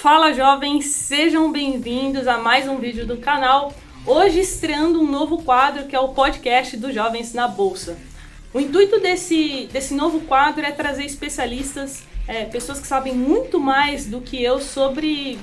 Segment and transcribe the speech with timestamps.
[0.00, 3.74] Fala jovens, sejam bem-vindos a mais um vídeo do canal.
[4.06, 7.98] Hoje estreando um novo quadro que é o podcast dos Jovens na Bolsa.
[8.54, 14.06] O intuito desse, desse novo quadro é trazer especialistas, é, pessoas que sabem muito mais
[14.06, 15.36] do que eu sobre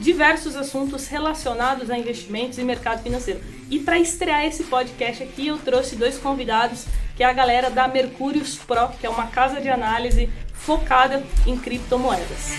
[0.00, 3.40] diversos assuntos relacionados a investimentos e mercado financeiro.
[3.70, 7.86] E para estrear esse podcast aqui, eu trouxe dois convidados, que é a galera da
[7.86, 12.50] Mercúrios Pro, que é uma casa de análise focada em criptomoedas.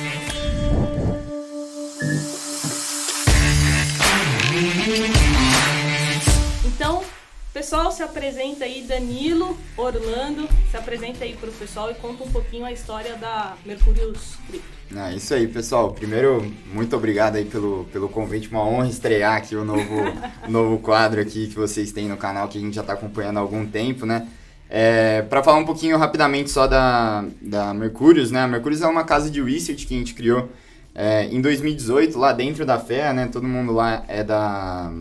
[7.63, 12.30] Pessoal, se apresenta aí, Danilo, Orlando, se apresenta aí para o pessoal e conta um
[12.30, 14.67] pouquinho a história da Mercúrios Cripto.
[14.94, 15.94] Ah, isso aí, pessoal.
[15.94, 18.49] Primeiro, muito obrigado aí pelo, pelo convite.
[18.49, 19.95] Uma honra estrear aqui o novo,
[20.45, 23.38] o novo quadro aqui que vocês têm no canal, que a gente já está acompanhando
[23.38, 24.27] há algum tempo, né?
[24.70, 28.41] É, para falar um pouquinho rapidamente só da, da Mercúrios, né?
[28.41, 30.49] A Mercúrios é uma casa de research que a gente criou
[30.93, 33.30] é, em 2018, lá dentro da FEA, né?
[33.32, 34.91] Todo mundo lá é da,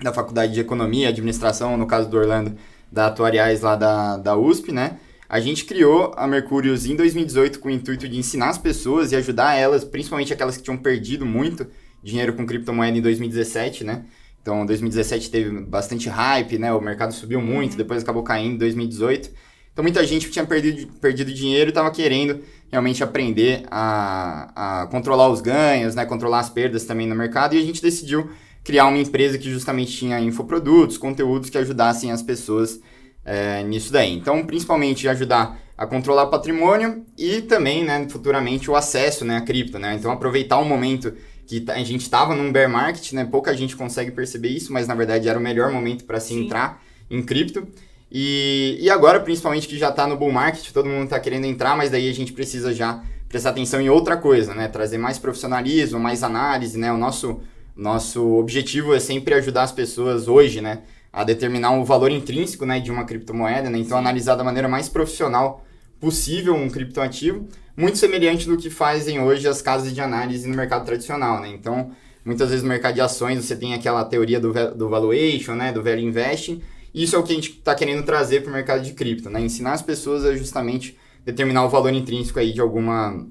[0.00, 2.56] da Faculdade de Economia e Administração, no caso do Orlando,
[2.90, 4.98] da Atuariais lá da, da USP, né?
[5.28, 9.16] A gente criou a Mercúrios em 2018 com o intuito de ensinar as pessoas e
[9.16, 11.66] ajudar elas, principalmente aquelas que tinham perdido muito
[12.02, 14.04] dinheiro com criptomoeda em 2017, né?
[14.40, 16.72] Então, 2017 teve bastante hype, né?
[16.72, 17.78] O mercado subiu muito, uhum.
[17.78, 19.30] depois acabou caindo em 2018.
[19.72, 25.30] Então, muita gente tinha perdido, perdido dinheiro e estava querendo realmente aprender a, a controlar
[25.30, 26.04] os ganhos, né?
[26.04, 27.54] Controlar as perdas também no mercado.
[27.54, 28.30] E a gente decidiu
[28.64, 32.80] criar uma empresa que justamente tinha infoprodutos, conteúdos que ajudassem as pessoas
[33.24, 34.12] é, nisso daí.
[34.12, 39.78] Então, principalmente ajudar a controlar patrimônio e também, né, futuramente, o acesso né, à cripto.
[39.78, 39.94] Né?
[39.94, 41.12] Então, aproveitar o momento
[41.46, 43.24] que tá, a gente estava num bear market, né?
[43.24, 46.44] Pouca gente consegue perceber isso, mas na verdade era o melhor momento para se Sim.
[46.44, 47.66] entrar em cripto.
[48.10, 51.76] E, e agora, principalmente que já está no bull market, todo mundo está querendo entrar,
[51.76, 54.68] mas daí a gente precisa já prestar atenção em outra coisa, né?
[54.68, 56.92] Trazer mais profissionalismo, mais análise, né?
[56.92, 57.40] O nosso,
[57.76, 60.82] nosso objetivo é sempre ajudar as pessoas hoje, né?
[61.12, 63.78] A determinar o valor intrínseco né, de uma criptomoeda, né?
[63.78, 65.64] Então, analisar da maneira mais profissional
[66.00, 70.84] possível um criptoativo muito semelhante do que fazem hoje as casas de análise no mercado
[70.84, 71.48] tradicional, né?
[71.48, 71.90] Então,
[72.24, 75.72] muitas vezes no mercado de ações você tem aquela teoria do, do valuation, né?
[75.72, 76.62] Do value investing.
[76.94, 79.40] Isso é o que a gente está querendo trazer para o mercado de cripto, né?
[79.40, 83.26] Ensinar as pessoas a justamente determinar o valor intrínseco aí de alguma,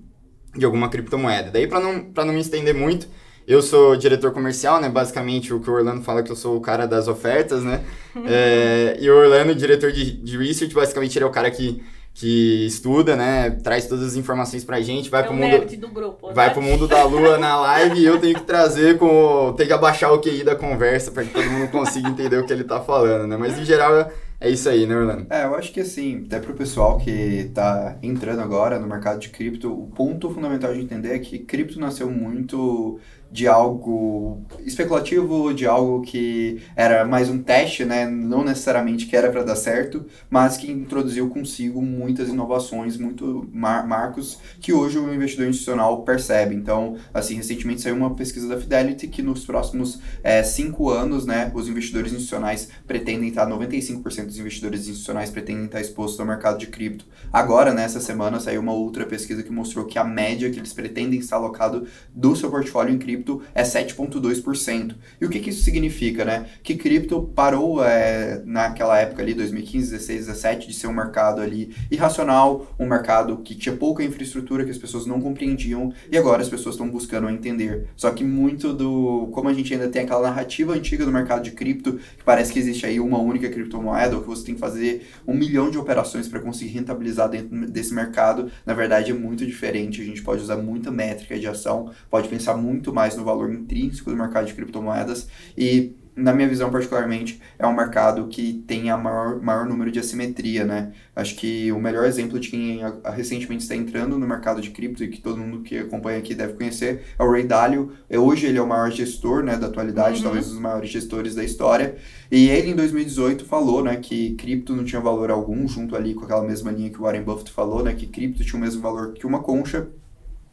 [0.53, 1.51] de alguma criptomoeda.
[1.51, 3.07] Daí, para não, não me estender muito,
[3.47, 4.89] eu sou diretor comercial, né?
[4.89, 7.83] Basicamente, o que o Orlando fala é que eu sou o cara das ofertas, né?
[8.25, 11.83] é, e o Orlando, diretor de, de research, basicamente ele é o cara que
[12.13, 13.49] que estuda, né?
[13.49, 15.77] Traz todas as informações pra gente, vai é pro mundo.
[15.77, 16.53] Do grupo, vai né?
[16.53, 19.53] pro mundo da lua na live e eu tenho que trazer com.
[19.57, 22.53] Tem que abaixar o QI da conversa para que todo mundo consiga entender o que
[22.53, 23.35] ele tá falando, né?
[23.35, 25.25] Mas em geral é isso aí, né, Orlando?
[25.29, 29.29] É, eu acho que assim, até pro pessoal que tá entrando agora no mercado de
[29.29, 32.99] cripto, o ponto fundamental de entender é que cripto nasceu muito
[33.33, 38.05] de algo especulativo, de algo que era mais um teste, né?
[38.05, 43.87] Não necessariamente que era para dar certo, mas que introduziu consigo muitas inovações, muito mar
[43.87, 46.53] marcos que hoje o investidor institucional percebe.
[46.53, 51.51] Então, assim, recentemente saiu uma pesquisa da Fidelity que nos próximos é, cinco anos, né,
[51.55, 56.67] os investidores institucionais pretendem estar, 95% dos investidores institucionais pretendem estar expostos ao mercado de
[56.67, 57.07] cripto.
[57.31, 61.19] Agora, nessa semana, saiu uma outra pesquisa que mostrou que a média que eles pretendem
[61.19, 64.95] estar alocado do seu portfólio em cripto cripto é 7,2%.
[65.19, 66.45] E o que, que isso significa, né?
[66.61, 71.73] Que cripto parou é, naquela época ali, 2015, 16, 17, de ser um mercado ali
[71.89, 76.49] irracional, um mercado que tinha pouca infraestrutura, que as pessoas não compreendiam, e agora as
[76.49, 77.87] pessoas estão buscando entender.
[77.95, 79.29] Só que muito do.
[79.31, 82.59] Como a gente ainda tem aquela narrativa antiga do mercado de cripto, que parece que
[82.59, 86.27] existe aí uma única criptomoeda, ou que você tem que fazer um milhão de operações
[86.27, 90.01] para conseguir rentabilizar dentro desse mercado, na verdade é muito diferente.
[90.01, 93.51] A gente pode usar muita métrica de ação, pode pensar muito mais mais no valor
[93.51, 98.91] intrínseco do mercado de criptomoedas e na minha visão particularmente, é um mercado que tem
[98.91, 100.91] a maior, maior número de assimetria, né?
[101.15, 104.69] Acho que o melhor exemplo de quem a, a, recentemente está entrando no mercado de
[104.69, 107.93] cripto e que todo mundo que acompanha aqui deve conhecer é o Ray Dalio.
[108.07, 110.23] É, hoje ele é o maior gestor, né, da atualidade, uhum.
[110.23, 111.95] talvez um dos maiores gestores da história.
[112.31, 116.25] E ele em 2018 falou, né, que cripto não tinha valor algum, junto ali com
[116.25, 119.13] aquela mesma linha que o Warren Buffett falou, né, que cripto tinha o mesmo valor
[119.13, 119.87] que uma concha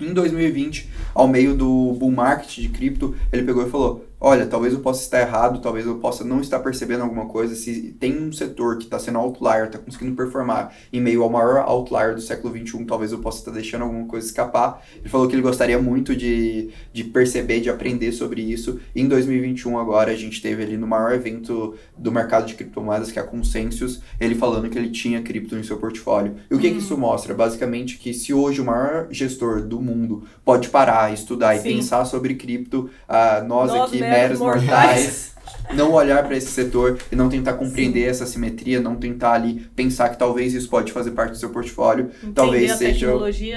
[0.00, 4.74] em 2020, ao meio do bull market de cripto, ele pegou e falou: olha, talvez
[4.74, 8.30] eu possa estar errado, talvez eu possa não estar percebendo alguma coisa, se tem um
[8.30, 12.54] setor que está sendo outlier, está conseguindo performar em meio ao maior outlier do século
[12.54, 14.84] XXI, talvez eu possa estar deixando alguma coisa escapar.
[14.98, 18.78] Ele falou que ele gostaria muito de, de perceber, de aprender sobre isso.
[18.94, 23.18] Em 2021 agora, a gente teve ali no maior evento do mercado de criptomoedas, que
[23.18, 26.36] é a Consensus, ele falando que ele tinha cripto em seu portfólio.
[26.50, 26.74] E o que, uhum.
[26.74, 27.32] que isso mostra?
[27.32, 31.60] Basicamente que se hoje o maior gestor do mundo pode parar, estudar Sim.
[31.60, 35.32] e pensar sobre cripto, uh, nós, nós aqui meros mortais,
[35.74, 38.08] não olhar para esse setor e não tentar compreender Sim.
[38.08, 42.10] essa simetria, não tentar ali pensar que talvez isso pode fazer parte do seu portfólio,
[42.16, 43.14] Entender talvez seja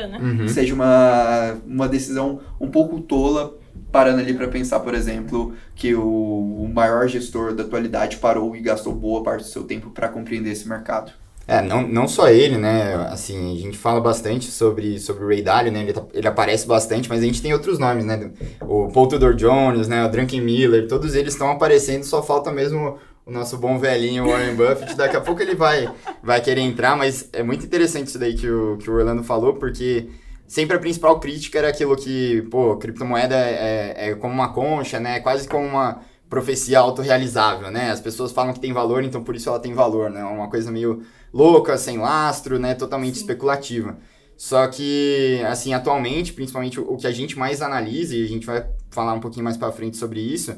[0.08, 0.20] né?
[0.22, 0.48] uhum.
[0.48, 3.58] seja uma, uma decisão um pouco tola
[3.92, 8.60] parando ali para pensar, por exemplo, que o, o maior gestor da atualidade parou e
[8.60, 11.12] gastou boa parte do seu tempo para compreender esse mercado.
[11.46, 12.96] É, não, não só ele, né?
[13.12, 15.82] Assim, a gente fala bastante sobre, sobre o Ray Dalio, né?
[15.82, 18.32] Ele, tá, ele aparece bastante, mas a gente tem outros nomes, né?
[18.62, 20.06] O Paul Tudor Jones, né?
[20.06, 24.56] O Drunken Miller, todos eles estão aparecendo, só falta mesmo o nosso bom velhinho Warren
[24.56, 24.96] Buffett.
[24.96, 25.90] Daqui a pouco ele vai,
[26.22, 29.54] vai querer entrar, mas é muito interessante isso daí que o, que o Orlando falou,
[29.56, 30.08] porque
[30.48, 35.18] sempre a principal crítica era aquilo que, pô, criptomoeda é, é como uma concha, né?
[35.18, 37.92] É quase como uma profecia autorrealizável, né?
[37.92, 40.24] As pessoas falam que tem valor, então por isso ela tem valor, né?
[40.24, 41.04] Uma coisa meio
[41.34, 42.74] louca, sem lastro, né?
[42.74, 43.22] Totalmente Sim.
[43.22, 43.98] especulativa.
[44.36, 48.66] Só que, assim, atualmente, principalmente o que a gente mais analisa, e a gente vai
[48.90, 50.56] falar um pouquinho mais para frente sobre isso,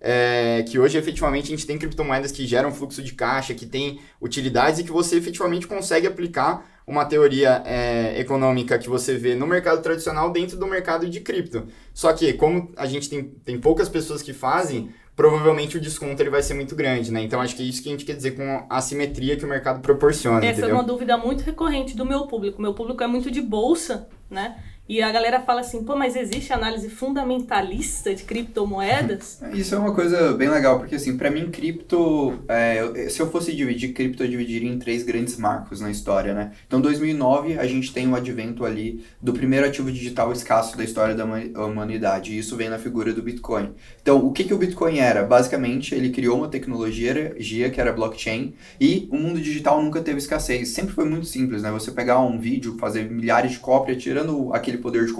[0.00, 3.98] é que hoje efetivamente a gente tem criptomoedas que geram fluxo de caixa, que tem
[4.20, 9.46] utilidades e que você efetivamente consegue aplicar uma teoria é, econômica que você vê no
[9.46, 11.66] mercado tradicional dentro do mercado de cripto.
[11.92, 16.28] Só que, como a gente tem, tem poucas pessoas que fazem, provavelmente o desconto ele
[16.28, 17.22] vai ser muito grande, né?
[17.22, 19.48] Então acho que é isso que a gente quer dizer com a simetria que o
[19.48, 20.44] mercado proporciona.
[20.44, 20.70] Essa entendeu?
[20.70, 22.60] é uma dúvida muito recorrente do meu público.
[22.60, 24.62] Meu público é muito de bolsa, né?
[24.88, 29.42] E a galera fala assim, pô, mas existe análise fundamentalista de criptomoedas?
[29.52, 33.52] Isso é uma coisa bem legal, porque assim, para mim, cripto, é, se eu fosse
[33.52, 36.52] dividir cripto, eu dividiria em três grandes marcos na história, né?
[36.68, 41.16] Então, 2009, a gente tem o advento ali do primeiro ativo digital escasso da história
[41.16, 43.72] da humanidade, e isso vem na figura do Bitcoin.
[44.00, 45.24] Então, o que, que o Bitcoin era?
[45.24, 47.34] Basicamente, ele criou uma tecnologia
[47.70, 50.68] que era blockchain, e o mundo digital nunca teve escassez.
[50.68, 51.72] Sempre foi muito simples, né?
[51.72, 55.14] Você pegar um vídeo, fazer milhares de cópias, tirando aquele aquele poder de,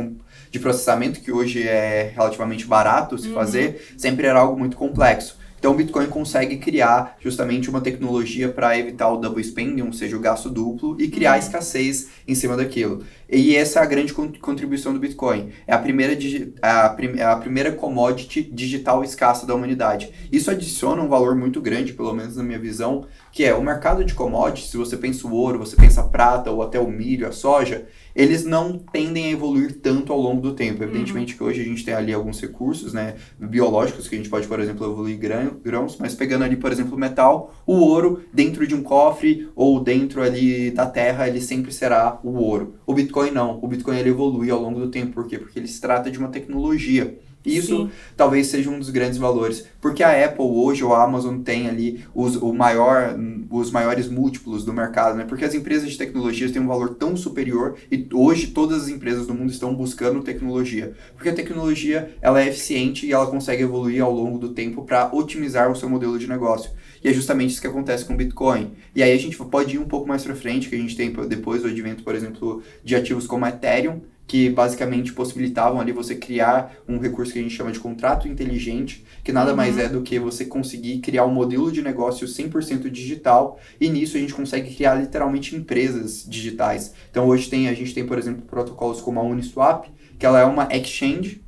[0.50, 3.34] de processamento que hoje é relativamente barato se uhum.
[3.34, 5.38] fazer, sempre era algo muito complexo.
[5.58, 10.14] Então o Bitcoin consegue criar justamente uma tecnologia para evitar o double spending, ou seja,
[10.14, 11.38] o gasto duplo, e criar uhum.
[11.38, 13.02] escassez em cima daquilo.
[13.28, 15.50] E essa é a grande contribuição do Bitcoin.
[15.66, 16.16] É a primeira,
[16.62, 20.12] a, prim é a primeira commodity digital escassa da humanidade.
[20.30, 23.06] Isso adiciona um valor muito grande, pelo menos na minha visão,
[23.36, 26.50] que é o mercado de commodities, se você pensa o ouro, você pensa a prata
[26.50, 27.84] ou até o milho, a soja,
[28.14, 30.82] eles não tendem a evoluir tanto ao longo do tempo.
[30.82, 30.88] Uhum.
[30.88, 31.36] Evidentemente uhum.
[31.36, 34.58] que hoje a gente tem ali alguns recursos né, biológicos que a gente pode, por
[34.58, 35.18] exemplo, evoluir
[35.62, 39.80] grãos, mas pegando ali, por exemplo, o metal, o ouro dentro de um cofre ou
[39.80, 42.76] dentro ali da terra, ele sempre será o ouro.
[42.86, 43.58] O Bitcoin não.
[43.62, 45.12] O Bitcoin ele evolui ao longo do tempo.
[45.12, 45.36] Por quê?
[45.36, 47.18] Porque ele se trata de uma tecnologia.
[47.46, 47.90] Isso Sim.
[48.16, 49.64] talvez seja um dos grandes valores.
[49.80, 53.16] Porque a Apple hoje ou a Amazon tem ali os, o maior,
[53.50, 55.24] os maiores múltiplos do mercado, né?
[55.24, 59.26] Porque as empresas de tecnologia têm um valor tão superior e hoje todas as empresas
[59.26, 60.94] do mundo estão buscando tecnologia.
[61.14, 65.14] Porque a tecnologia ela é eficiente e ela consegue evoluir ao longo do tempo para
[65.14, 66.70] otimizar o seu modelo de negócio.
[67.02, 68.72] E é justamente isso que acontece com o Bitcoin.
[68.94, 71.12] E aí a gente pode ir um pouco mais para frente, que a gente tem
[71.28, 76.16] depois do advento, por exemplo, de ativos como a Ethereum, que basicamente possibilitavam ali você
[76.16, 79.56] criar um recurso que a gente chama de contrato inteligente, que nada uhum.
[79.56, 84.16] mais é do que você conseguir criar um modelo de negócio 100% digital, e nisso
[84.16, 86.94] a gente consegue criar literalmente empresas digitais.
[87.10, 89.86] Então hoje tem a gente tem, por exemplo, protocolos como a Uniswap,
[90.18, 91.46] que ela é uma exchange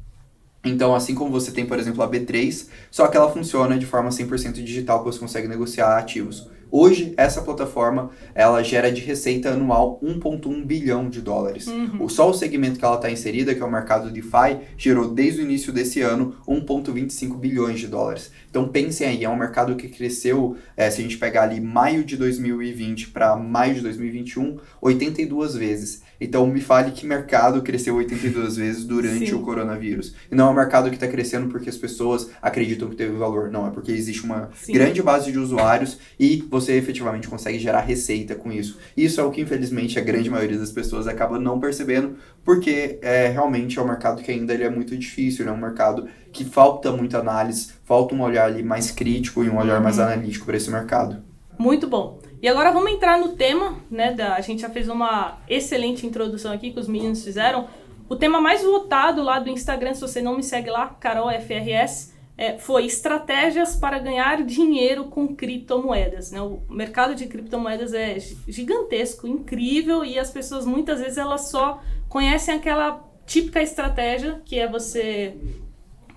[0.65, 4.11] então, assim como você tem, por exemplo, a B3, só que ela funciona de forma
[4.11, 6.49] 100% digital, que você consegue negociar ativos.
[6.71, 11.67] Hoje, essa plataforma, ela gera de receita anual 1,1 bilhão de dólares.
[11.67, 12.09] Uhum.
[12.09, 15.45] Só o segmento que ela está inserida, que é o mercado DeFi, gerou desde o
[15.45, 18.31] início desse ano 1,25 bilhões de dólares.
[18.51, 22.05] Então pensem aí, é um mercado que cresceu, é, se a gente pegar ali maio
[22.05, 26.03] de 2020 para maio de 2021, 82 vezes.
[26.21, 29.35] Então me fale que mercado cresceu 82 vezes durante Sim.
[29.35, 30.15] o coronavírus.
[30.31, 33.51] E não é um mercado que está crescendo porque as pessoas acreditam que teve valor.
[33.51, 34.73] Não, é porque existe uma Sim.
[34.73, 38.79] grande base de usuários e você efetivamente consegue gerar receita com isso.
[38.97, 43.29] Isso é o que infelizmente a grande maioria das pessoas acaba não percebendo, porque é,
[43.29, 46.93] realmente é um mercado que ainda ele é muito difícil, é um mercado que falta
[46.93, 50.05] muita análise, falta um olhar ali mais crítico e um olhar mais uhum.
[50.05, 51.28] analítico para esse mercado.
[51.59, 52.21] Muito bom.
[52.41, 54.13] E agora vamos entrar no tema, né?
[54.13, 57.67] Da, a gente já fez uma excelente introdução aqui que os meninos fizeram.
[58.09, 62.15] O tema mais votado lá do Instagram, se você não me segue lá, Carol FRS,
[62.39, 66.31] é, foi estratégias para ganhar dinheiro com criptomoedas.
[66.31, 66.41] Né?
[66.41, 72.55] O mercado de criptomoedas é gigantesco, incrível e as pessoas muitas vezes elas só conhecem
[72.55, 75.37] aquela típica estratégia que é você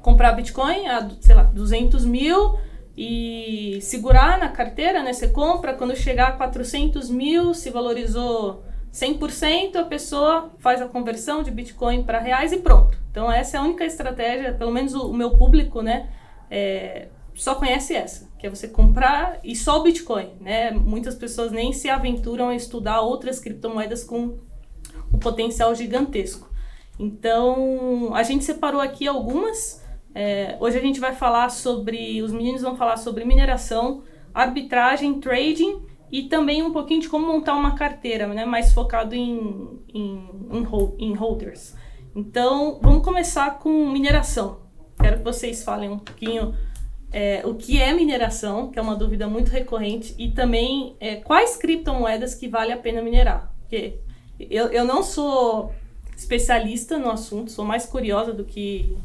[0.02, 2.58] comprar Bitcoin a, sei lá, 200 mil
[3.04, 5.12] e segurar na carteira, né?
[5.12, 11.42] Você compra, quando chegar a 400 mil, se valorizou 100%, a pessoa faz a conversão
[11.42, 12.96] de Bitcoin para reais e pronto.
[13.10, 16.12] Então essa é a única estratégia, pelo menos o, o meu público, né?
[16.48, 20.70] É, só conhece essa, que é você comprar e só o Bitcoin, né?
[20.70, 24.38] Muitas pessoas nem se aventuram a estudar outras criptomoedas com
[25.12, 26.48] um potencial gigantesco.
[27.00, 29.81] Então, a gente separou aqui algumas.
[30.14, 34.04] É, hoje a gente vai falar sobre, os meninos vão falar sobre mineração,
[34.34, 38.46] arbitragem, trading e também um pouquinho de como montar uma carteira, né?
[38.46, 40.68] Mais focado em, em, em,
[41.00, 41.76] em holders.
[42.14, 44.60] Então, vamos começar com mineração.
[45.00, 46.54] Quero que vocês falem um pouquinho
[47.12, 51.56] é, o que é mineração, que é uma dúvida muito recorrente, e também é, quais
[51.56, 53.54] criptomoedas que vale a pena minerar.
[53.62, 54.00] Porque
[54.40, 55.74] eu, eu não sou
[56.16, 58.98] especialista no assunto, sou mais curiosa do que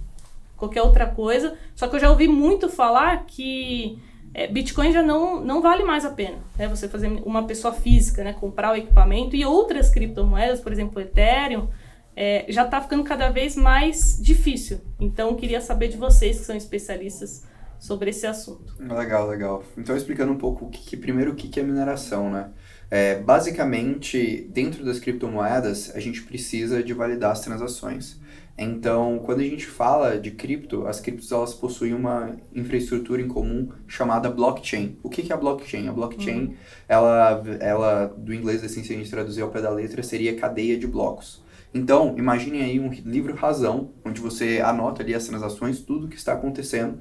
[0.56, 4.00] qualquer outra coisa, só que eu já ouvi muito falar que
[4.32, 6.68] é, Bitcoin já não, não vale mais a pena, né?
[6.68, 8.32] Você fazer uma pessoa física, né?
[8.32, 11.68] Comprar o equipamento e outras criptomoedas, por exemplo, Ethereum,
[12.14, 14.80] é, já está ficando cada vez mais difícil.
[15.00, 17.44] Então, queria saber de vocês que são especialistas
[17.78, 18.74] sobre esse assunto.
[18.78, 19.64] Legal, legal.
[19.76, 22.50] Então, explicando um pouco o que, que primeiro o que, que é mineração, né?
[22.90, 28.18] É, basicamente, dentro das criptomoedas, a gente precisa de validar as transações.
[28.58, 33.68] Então, quando a gente fala de cripto, as criptos elas possuem uma infraestrutura em comum
[33.86, 34.96] chamada blockchain.
[35.02, 35.88] O que, que é a blockchain?
[35.88, 36.54] A blockchain, uhum.
[36.88, 40.78] ela, ela, do inglês assim, se a gente traduzir ao pé da letra, seria cadeia
[40.78, 41.44] de blocos.
[41.74, 46.32] Então, imagine aí um livro razão, onde você anota ali as transações, tudo que está
[46.32, 46.98] acontecendo.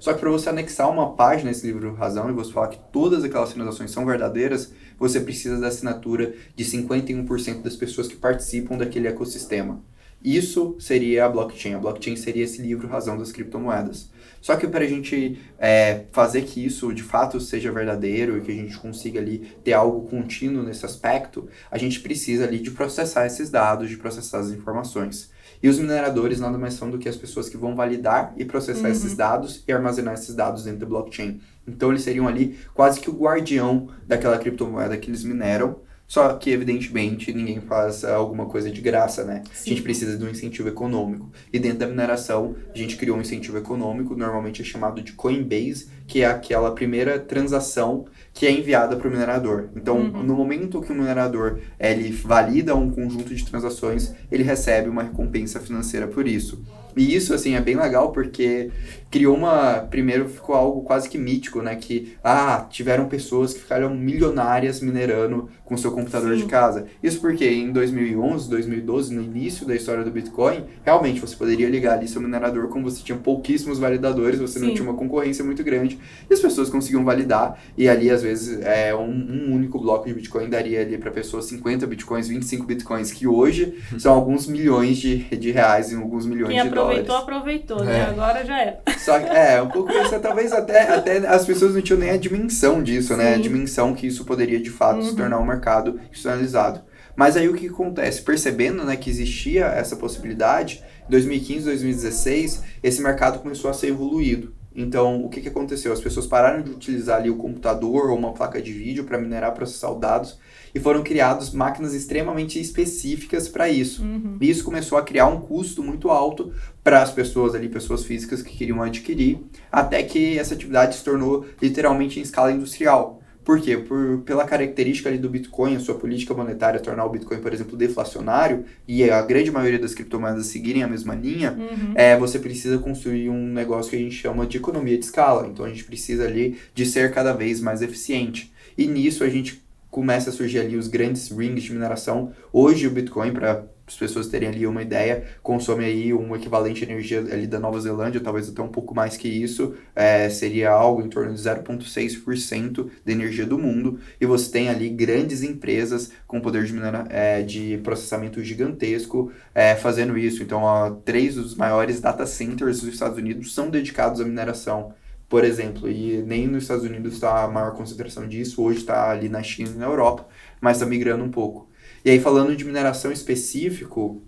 [0.00, 3.24] Só que para você anexar uma página nesse livro razão e você falar que todas
[3.24, 9.08] aquelas transações são verdadeiras, você precisa da assinatura de 51% das pessoas que participam daquele
[9.08, 9.82] ecossistema.
[10.24, 11.74] Isso seria a blockchain.
[11.74, 14.10] A blockchain seria esse livro razão das criptomoedas.
[14.40, 18.50] Só que para a gente é, fazer que isso de fato seja verdadeiro e que
[18.50, 23.26] a gente consiga ali ter algo contínuo nesse aspecto, a gente precisa ali de processar
[23.26, 25.30] esses dados, de processar as informações.
[25.62, 28.88] E os mineradores nada mais são do que as pessoas que vão validar e processar
[28.88, 28.92] uhum.
[28.92, 31.40] esses dados e armazenar esses dados dentro da blockchain.
[31.66, 36.50] Então eles seriam ali quase que o guardião daquela criptomoeda que eles mineram só que,
[36.50, 39.42] evidentemente, ninguém faz alguma coisa de graça, né?
[39.52, 39.70] Sim.
[39.70, 41.30] A gente precisa de um incentivo econômico.
[41.52, 45.88] E dentro da mineração, a gente criou um incentivo econômico, normalmente é chamado de Coinbase,
[46.06, 49.70] que é aquela primeira transação que é enviada para o minerador.
[49.74, 50.22] Então, uhum.
[50.22, 55.58] no momento que o minerador ele valida um conjunto de transações, ele recebe uma recompensa
[55.58, 56.62] financeira por isso.
[56.96, 58.70] E isso, assim, é bem legal porque
[59.10, 59.80] criou uma.
[59.90, 61.74] Primeiro ficou algo quase que mítico, né?
[61.74, 66.42] Que, ah, tiveram pessoas que ficaram milionárias minerando com seu computador Sim.
[66.42, 66.86] de casa.
[67.02, 71.98] Isso porque em 2011, 2012, no início da história do Bitcoin, realmente você poderia ligar
[71.98, 74.66] ali seu minerador como você tinha pouquíssimos validadores, você Sim.
[74.66, 78.60] não tinha uma concorrência muito grande, e as pessoas conseguiam validar, e ali às vezes
[78.60, 83.10] é, um, um único bloco de Bitcoin daria ali para pessoa 50 Bitcoins, 25 Bitcoins,
[83.10, 87.06] que hoje são alguns milhões de, de reais e alguns milhões Quem de dólares.
[87.06, 88.00] Quem aproveitou, aproveitou, né?
[88.00, 88.02] É.
[88.02, 88.80] Agora já é.
[88.98, 92.82] Só, é, um pouco isso, talvez até, até as pessoas não tinham nem a dimensão
[92.82, 93.16] disso, Sim.
[93.16, 93.34] né?
[93.34, 95.10] A dimensão que isso poderia de fato uhum.
[95.10, 96.82] se tornar um mercado institucionalizado.
[97.16, 98.22] Mas aí o que acontece?
[98.22, 104.52] Percebendo né, que existia essa possibilidade, em 2015, 2016, esse mercado começou a ser evoluído.
[104.74, 105.92] Então, o que, que aconteceu?
[105.92, 109.54] As pessoas pararam de utilizar ali o computador ou uma placa de vídeo para minerar,
[109.54, 110.38] processar os dados
[110.74, 114.02] e foram criadas máquinas extremamente específicas para isso.
[114.02, 114.36] Uhum.
[114.40, 118.42] E isso começou a criar um custo muito alto para as pessoas ali, pessoas físicas
[118.42, 119.38] que queriam adquirir,
[119.70, 123.20] até que essa atividade se tornou literalmente em escala industrial.
[123.44, 123.76] Por quê?
[123.76, 127.76] Por, pela característica ali do Bitcoin, a sua política monetária tornar o Bitcoin, por exemplo,
[127.76, 131.92] deflacionário, e a grande maioria das criptomoedas seguirem a mesma linha, uhum.
[131.94, 135.46] é, você precisa construir um negócio que a gente chama de economia de escala.
[135.46, 138.50] Então a gente precisa ali de ser cada vez mais eficiente.
[138.78, 142.32] E nisso a gente começa a surgir ali os grandes rings de mineração.
[142.52, 146.90] Hoje o Bitcoin, para as pessoas terem ali uma ideia, consome aí um equivalente de
[146.90, 151.02] energia ali da Nova Zelândia, talvez até um pouco mais que isso, é, seria algo
[151.02, 156.40] em torno de 0,6% da energia do mundo, e você tem ali grandes empresas com
[156.40, 160.42] poder de, minera, é, de processamento gigantesco é, fazendo isso.
[160.42, 164.94] Então, ó, três dos maiores data centers dos Estados Unidos são dedicados à mineração
[165.28, 169.28] por exemplo, e nem nos Estados Unidos está a maior concentração disso, hoje está ali
[169.28, 170.28] na China e na Europa,
[170.60, 171.68] mas está migrando um pouco.
[172.04, 174.22] E aí, falando de mineração específico,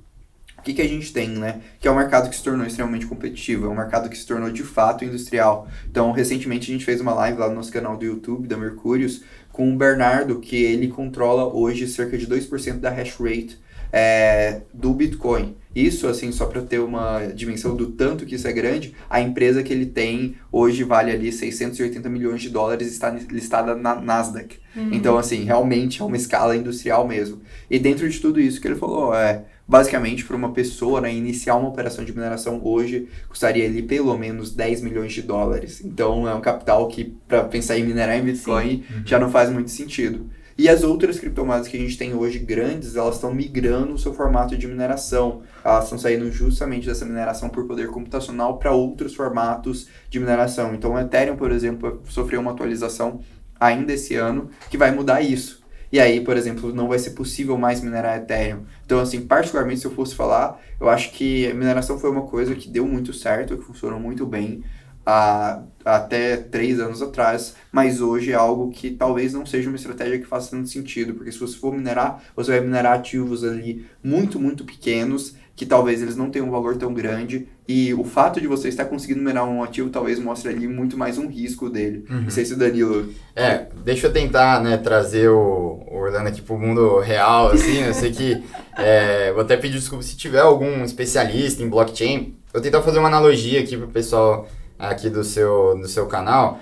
[0.59, 1.61] o que, que a gente tem, né?
[1.79, 4.51] Que é um mercado que se tornou extremamente competitivo, é um mercado que se tornou
[4.51, 5.69] de fato industrial.
[5.89, 9.23] Então, recentemente a gente fez uma live lá no nosso canal do YouTube, da Mercúrios,
[9.53, 13.59] com o Bernardo, que ele controla hoje cerca de 2% da hash rate
[13.93, 15.57] é, do Bitcoin.
[15.77, 19.63] Isso, assim, só para ter uma dimensão do tanto que isso é grande, a empresa
[19.63, 24.57] que ele tem hoje vale ali 680 milhões de dólares e está listada na Nasdaq.
[24.75, 24.89] Uhum.
[24.91, 27.43] Então, assim, realmente é uma escala industrial mesmo.
[27.71, 31.57] E dentro de tudo isso que ele falou, é basicamente para uma pessoa né, iniciar
[31.57, 35.83] uma operação de mineração hoje custaria ali pelo menos 10 milhões de dólares.
[35.85, 39.03] Então, é um capital que, para pensar em minerar em Bitcoin, uhum.
[39.05, 40.31] já não faz muito sentido.
[40.59, 44.15] E as outras criptomoedas que a gente tem hoje grandes, elas estão migrando o seu
[44.15, 45.43] formato de mineração.
[45.63, 50.75] Elas estão saindo justamente dessa mineração por poder computacional para outros formatos de mineração.
[50.75, 53.21] Então o Ethereum, por exemplo, sofreu uma atualização
[53.61, 55.63] ainda esse ano que vai mudar isso.
[55.93, 58.63] E aí, por exemplo, não vai ser possível mais minerar Ethereum.
[58.85, 62.55] Então, assim, particularmente se eu fosse falar, eu acho que a mineração foi uma coisa
[62.55, 64.65] que deu muito certo, que funcionou muito bem
[65.07, 70.19] há, até três anos atrás, mas hoje é algo que talvez não seja uma estratégia
[70.19, 74.41] que faça tanto sentido, porque se você for minerar, você vai minerar ativos ali muito,
[74.41, 78.47] muito pequenos, que talvez eles não tenham um valor tão grande, e o fato de
[78.47, 82.05] você estar conseguindo minerar um ativo talvez mostre ali muito mais um risco dele.
[82.11, 82.23] Uhum.
[82.23, 83.09] Não sei se o Danilo...
[83.35, 87.95] É, deixa eu tentar, né, trazer o, o Orlando aqui pro mundo real, assim, eu
[87.95, 88.43] sei que...
[88.79, 93.09] É, vou até pedir desculpa se tiver algum especialista em blockchain, eu tentar fazer uma
[93.09, 94.47] analogia aqui pro pessoal
[94.79, 96.61] aqui do seu, do seu canal,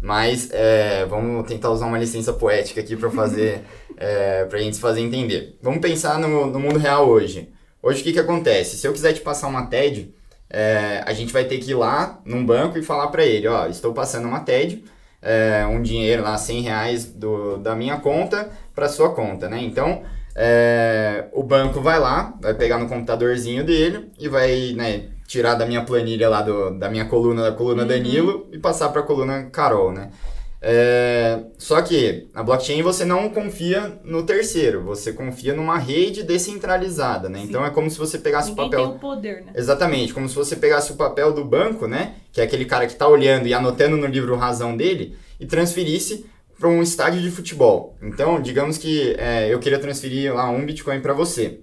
[0.00, 3.62] mas é, vamos tentar usar uma licença poética aqui para fazer,
[3.96, 5.58] é, para a gente se fazer entender.
[5.62, 7.52] Vamos pensar no, no mundo real hoje.
[7.82, 8.76] Hoje o que, que acontece?
[8.76, 10.14] Se eu quiser te passar uma TED,
[10.50, 13.66] é, a gente vai ter que ir lá num banco e falar para ele, ó,
[13.66, 14.84] estou passando uma TED,
[15.22, 19.60] é, um dinheiro lá, 100 reais do, da minha conta para sua conta, né?
[19.62, 20.02] Então,
[20.34, 25.64] é, o banco vai lá, vai pegar no computadorzinho dele e vai, né, tirar da
[25.64, 27.88] minha planilha lá, do, da minha coluna, da coluna uhum.
[27.88, 30.10] Danilo, e passar para a coluna Carol, né?
[30.60, 37.28] É, só que na blockchain você não confia no terceiro, você confia numa rede descentralizada,
[37.28, 37.38] né?
[37.38, 37.44] Sim.
[37.44, 38.86] Então é como se você pegasse Ninguém o papel.
[38.88, 39.52] Tem o poder, né?
[39.54, 42.16] Exatamente, como se você pegasse o papel do banco, né?
[42.32, 46.26] Que é aquele cara que está olhando e anotando no livro razão dele, e transferisse
[46.58, 47.96] para um estádio de futebol.
[48.02, 51.60] Então, digamos que é, eu queria transferir lá um Bitcoin para você.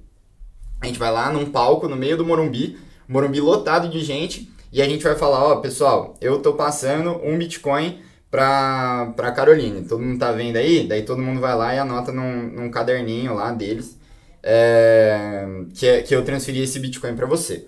[0.81, 4.81] A gente vai lá num palco no meio do Morumbi Morumbi lotado de gente, e
[4.81, 9.83] a gente vai falar, ó, pessoal, eu tô passando um Bitcoin pra, pra Caroline.
[9.83, 10.85] Todo mundo tá vendo aí?
[10.87, 13.97] Daí todo mundo vai lá e anota num, num caderninho lá deles
[14.43, 17.67] é, que, é, que eu transferi esse Bitcoin para você.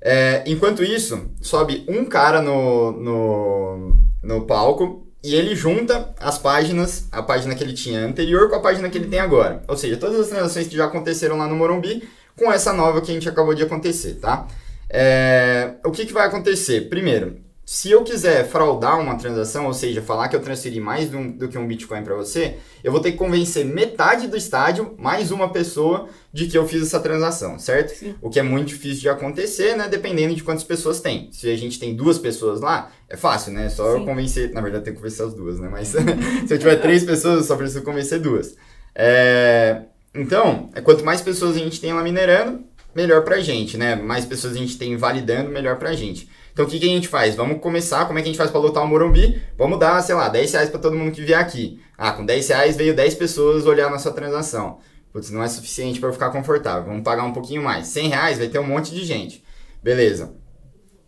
[0.00, 7.08] É, enquanto isso, sobe um cara no, no, no palco e ele junta as páginas,
[7.10, 9.62] a página que ele tinha anterior com a página que ele tem agora.
[9.66, 13.10] Ou seja, todas as transações que já aconteceram lá no Morumbi com essa nova que
[13.10, 14.46] a gente acabou de acontecer, tá?
[14.90, 16.88] É, o que, que vai acontecer?
[16.88, 17.36] Primeiro,
[17.68, 21.48] se eu quiser fraudar uma transação, ou seja, falar que eu transferi mais do, do
[21.48, 25.50] que um Bitcoin para você, eu vou ter que convencer metade do estádio, mais uma
[25.52, 27.90] pessoa, de que eu fiz essa transação, certo?
[27.90, 28.14] Sim.
[28.22, 29.86] O que é muito difícil de acontecer, né?
[29.86, 31.28] Dependendo de quantas pessoas tem.
[31.30, 33.68] Se a gente tem duas pessoas lá, é fácil, né?
[33.68, 33.98] Só Sim.
[33.98, 34.50] eu convencer.
[34.54, 35.68] Na verdade, tenho que convencer as duas, né?
[35.70, 35.88] Mas
[36.48, 38.56] se eu tiver três pessoas, eu só preciso convencer duas.
[38.94, 39.82] É...
[40.14, 42.64] Então, é quanto mais pessoas a gente tem lá minerando,
[42.98, 43.94] melhor pra gente, né?
[43.94, 46.28] Mais pessoas a gente tem validando, melhor pra gente.
[46.52, 47.36] Então o que, que a gente faz?
[47.36, 49.40] Vamos começar, como é que a gente faz para lotar o Morumbi?
[49.56, 51.80] Vamos dar, sei lá, 10 reais para todo mundo que vier aqui.
[51.96, 54.80] Ah, com 10 reais veio 10 pessoas olhar a nossa transação.
[55.12, 56.84] Putz, não é suficiente para eu ficar confortável.
[56.88, 57.86] Vamos pagar um pouquinho mais.
[57.86, 59.44] 100 reais vai ter um monte de gente.
[59.80, 60.34] Beleza.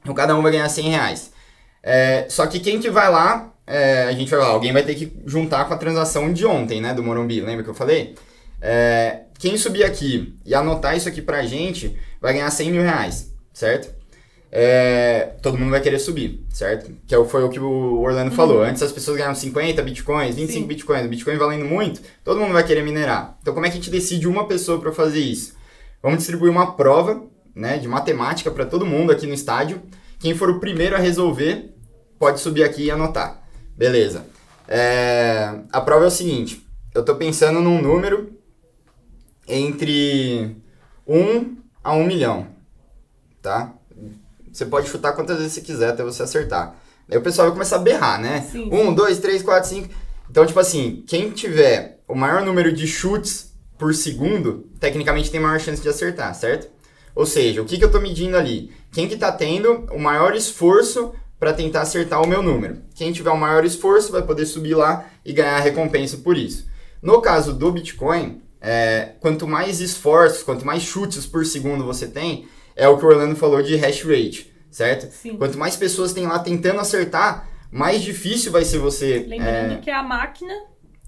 [0.01, 1.33] Então cada um vai ganhar 100 reais.
[1.83, 4.95] É, só que quem que vai lá, é, a gente vai lá, alguém vai ter
[4.95, 7.41] que juntar com a transação de ontem, né, do Morumbi.
[7.41, 8.15] Lembra que eu falei?
[8.63, 13.33] É, quem subir aqui e anotar isso aqui pra gente vai ganhar 100 mil reais,
[13.55, 13.99] certo?
[14.53, 16.93] É, todo mundo vai querer subir, certo?
[17.07, 18.37] Que é foi o que o Orlando uhum.
[18.37, 18.63] falou.
[18.63, 20.67] Antes as pessoas ganhavam 50 bitcoins, 25 Sim.
[20.67, 23.39] bitcoins, Bitcoin valendo muito, todo mundo vai querer minerar.
[23.41, 25.55] Então como é que a gente decide uma pessoa para fazer isso?
[26.03, 27.25] Vamos distribuir uma prova
[27.55, 29.81] né, de matemática para todo mundo aqui no estádio.
[30.19, 31.75] Quem for o primeiro a resolver
[32.19, 33.43] pode subir aqui e anotar.
[33.75, 34.27] Beleza.
[34.69, 36.63] É, a prova é o seguinte:
[36.95, 38.39] eu estou pensando num número
[39.51, 40.57] entre
[41.07, 42.47] 1 a 1 milhão,
[43.43, 43.75] tá?
[44.53, 46.77] Você pode chutar quantas vezes você quiser até você acertar.
[47.11, 48.43] Aí o pessoal vai começar a berrar, né?
[48.51, 48.69] Sim.
[48.73, 49.89] 1, 2, 3, 4, 5.
[50.31, 55.59] Então, tipo assim, quem tiver o maior número de chutes por segundo, tecnicamente tem maior
[55.59, 56.71] chance de acertar, certo?
[57.15, 58.71] Ou seja, o que, que eu estou medindo ali?
[58.93, 62.83] Quem que está tendo o maior esforço para tentar acertar o meu número?
[62.95, 66.69] Quem tiver o maior esforço vai poder subir lá e ganhar a recompensa por isso.
[67.03, 72.47] No caso do Bitcoin, é, quanto mais esforços, quanto mais chutes por segundo você tem,
[72.77, 75.11] é o que o Orlando falou de hash rate, certo?
[75.13, 75.37] Sim.
[75.37, 79.25] Quanto mais pessoas tem lá tentando acertar, mais difícil vai ser você.
[79.27, 80.55] Lembrando é, que é a máquina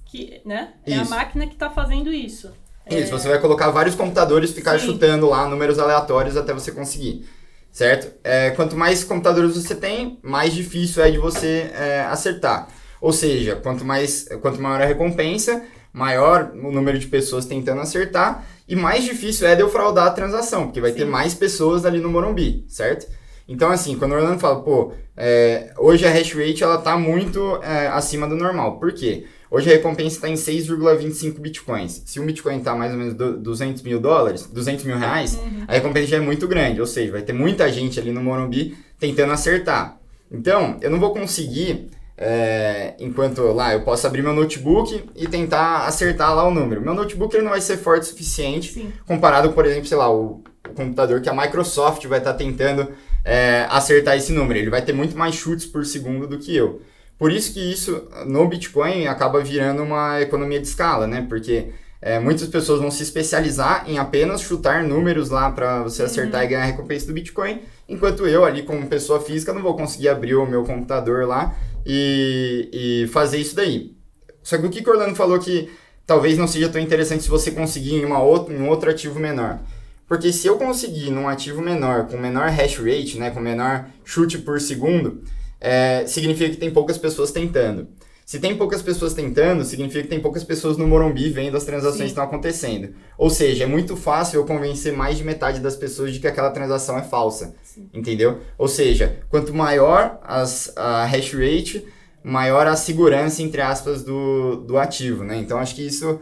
[0.06, 0.74] que, né?
[0.86, 1.10] É a Isso.
[1.10, 2.52] máquina que tá fazendo isso.
[2.90, 4.86] Isso, você vai colocar vários computadores e ficar Sim.
[4.86, 7.24] chutando lá números aleatórios até você conseguir,
[7.70, 8.12] certo?
[8.24, 12.68] É, quanto mais computadores você tem, mais difícil é de você é, acertar.
[13.00, 18.44] Ou seja, quanto, mais, quanto maior a recompensa, maior o número de pessoas tentando acertar
[18.68, 20.98] e mais difícil é de eu fraudar a transação, porque vai Sim.
[20.98, 23.06] ter mais pessoas ali no Morumbi, certo?
[23.48, 27.58] Então, assim, quando o Orlando fala, pô, é, hoje a hash rate ela tá muito
[27.62, 28.78] é, acima do normal.
[28.78, 29.26] Por quê?
[29.50, 32.02] Hoje a recompensa está em 6,25 bitcoins.
[32.06, 35.72] Se um bitcoin está mais ou menos do- 200 mil dólares, 200 mil reais, a
[35.74, 36.80] recompensa já é muito grande.
[36.80, 39.98] Ou seja, vai ter muita gente ali no Morumbi tentando acertar.
[40.30, 45.86] Então, eu não vou conseguir, é, enquanto lá, eu posso abrir meu notebook e tentar
[45.86, 46.80] acertar lá o número.
[46.80, 48.92] Meu notebook ele não vai ser forte o suficiente Sim.
[49.06, 52.88] comparado, por exemplo, sei lá, o, o computador que a Microsoft vai estar tentando
[53.24, 54.58] é, acertar esse número.
[54.58, 56.82] Ele vai ter muito mais chutes por segundo do que eu.
[57.18, 61.24] Por isso que isso no Bitcoin acaba virando uma economia de escala, né?
[61.28, 61.68] Porque
[62.04, 66.48] é, muitas pessoas vão se especializar em apenas chutar números lá para você acertar e
[66.48, 70.34] ganhar a recompensa do Bitcoin, enquanto eu ali como pessoa física não vou conseguir abrir
[70.34, 71.54] o meu computador lá
[71.86, 73.96] e, e fazer isso daí.
[74.42, 75.70] Só que o que que o Orlando falou que
[76.04, 79.20] talvez não seja tão interessante se você conseguir em, uma outra, em um outro ativo
[79.20, 79.60] menor.
[80.08, 84.38] Porque se eu conseguir num ativo menor, com menor hash rate, né, com menor chute
[84.38, 85.22] por segundo,
[85.60, 87.86] é, significa que tem poucas pessoas tentando.
[88.32, 91.98] Se tem poucas pessoas tentando, significa que tem poucas pessoas no Morumbi vendo as transações
[91.98, 92.04] Sim.
[92.04, 92.94] que estão acontecendo.
[93.18, 96.48] Ou seja, é muito fácil eu convencer mais de metade das pessoas de que aquela
[96.50, 97.54] transação é falsa.
[97.62, 97.90] Sim.
[97.92, 98.40] Entendeu?
[98.56, 101.86] Ou seja, quanto maior as, a hash rate,
[102.24, 105.36] maior a segurança, entre aspas, do, do ativo, né?
[105.36, 106.18] Então, acho que isso,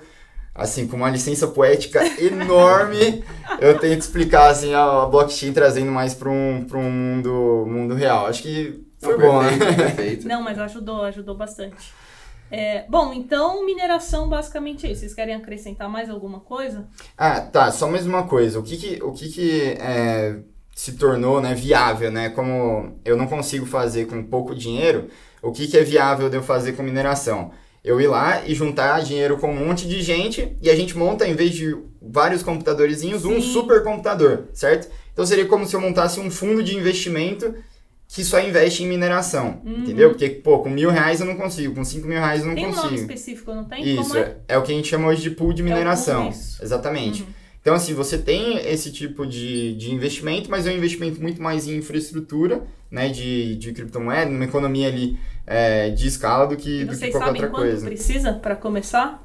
[0.52, 3.22] assim, com uma licença poética enorme,
[3.60, 7.94] eu tento explicar, assim, a, a blockchain trazendo mais para um, pra um mundo, mundo
[7.94, 8.26] real.
[8.26, 9.56] Acho que foi bom, né?
[9.76, 10.26] perfeito.
[10.26, 11.99] Não, mas ajudou, ajudou bastante.
[12.50, 15.00] É, bom, então mineração basicamente é isso.
[15.00, 16.88] Vocês querem acrescentar mais alguma coisa?
[17.16, 18.58] Ah, tá, só mais uma coisa.
[18.58, 20.36] O que que, o que, que é,
[20.74, 22.30] se tornou né, viável, né?
[22.30, 25.08] Como eu não consigo fazer com pouco dinheiro,
[25.42, 27.52] o que, que é viável de eu fazer com mineração?
[27.82, 31.26] Eu ir lá e juntar dinheiro com um monte de gente e a gente monta,
[31.26, 33.52] em vez de vários computadorzinhos, um Sim.
[33.52, 34.90] supercomputador, certo?
[35.12, 37.54] Então seria como se eu montasse um fundo de investimento
[38.12, 39.78] que só investe em mineração, Uhum.
[39.82, 40.10] entendeu?
[40.10, 42.66] Porque, pô, com mil reais eu não consigo, com cinco mil reais eu não Tem
[42.66, 43.00] um nome consigo.
[43.02, 43.84] específico, não tem?
[43.84, 44.36] Isso, Como é?
[44.48, 46.22] é o que a gente chama hoje de pool de mineração.
[46.24, 46.62] pool, isso.
[46.62, 47.22] Exatamente.
[47.22, 47.28] Uhum.
[47.62, 51.68] Então, assim, você tem esse tipo de, de investimento, mas é um investimento muito mais
[51.68, 56.84] em infraestrutura, né, de, de criptomoeda, numa economia ali é, de escala do que, E
[56.84, 57.86] do que vocês qualquer sabem outra quanto coisa.
[57.86, 59.22] precisa para começar?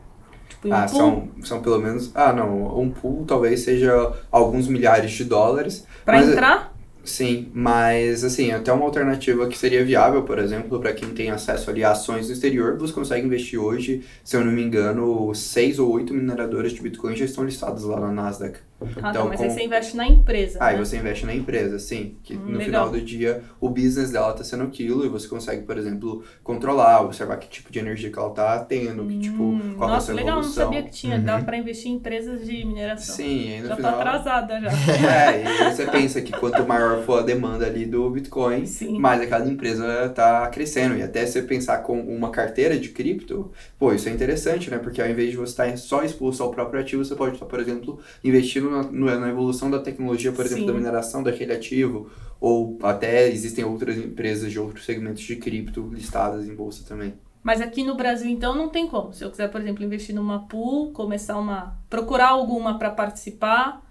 [0.49, 0.97] Tipo, um Ah, pool?
[0.99, 2.11] são, são pelo menos.
[2.13, 2.77] Ah, não.
[2.79, 5.87] Um pool talvez seja alguns milhares de dólares.
[6.03, 6.74] Pra mas- entrar?
[7.07, 11.69] Sim, mas assim, até uma alternativa que seria viável, por exemplo, para quem tem acesso
[11.69, 15.77] ali a ações no exterior, você consegue investir hoje, se eu não me engano, seis
[15.77, 18.59] ou oito mineradoras de Bitcoin já estão listadas lá na Nasdaq.
[19.01, 20.57] Ah, Então, tá, mas aí com- você investe na empresa.
[20.61, 20.85] Ah, e né?
[20.85, 22.15] você investe na empresa, sim.
[22.23, 22.65] Que Hum, no legal.
[22.65, 27.01] final do dia o business dela tá sendo aquilo e você consegue, por exemplo, controlar,
[27.01, 29.85] observar que tipo de energia que ela tá tendo, que tipo, Hum, qual que é
[29.85, 30.63] a Nossa, sua legal, não evolução.
[30.65, 31.17] sabia que tinha.
[31.17, 31.23] Uhum.
[31.23, 33.15] Dá pra investir em empresas de mineração.
[33.15, 33.93] Sim, e aí no Já final.
[33.93, 34.69] tô atrasada já.
[35.05, 38.99] É, e aí você pensa que quanto maior for a demanda ali do Bitcoin, Sim.
[38.99, 40.95] mais aquela empresa tá crescendo.
[40.97, 44.77] E até você pensar com uma carteira de cripto, pô, isso é interessante, né?
[44.77, 47.59] Porque ao invés de você estar só exposto ao próprio ativo, você pode estar, por
[47.59, 50.67] exemplo, investindo na, na evolução da tecnologia, por exemplo, Sim.
[50.67, 52.09] da mineração daquele ativo.
[52.39, 57.13] Ou até existem outras empresas de outros segmentos de cripto listadas em bolsa também.
[57.41, 59.13] Mas aqui no Brasil, então, não tem como.
[59.13, 61.77] Se eu quiser, por exemplo, investir numa pool, começar uma.
[61.89, 63.83] procurar alguma para participar.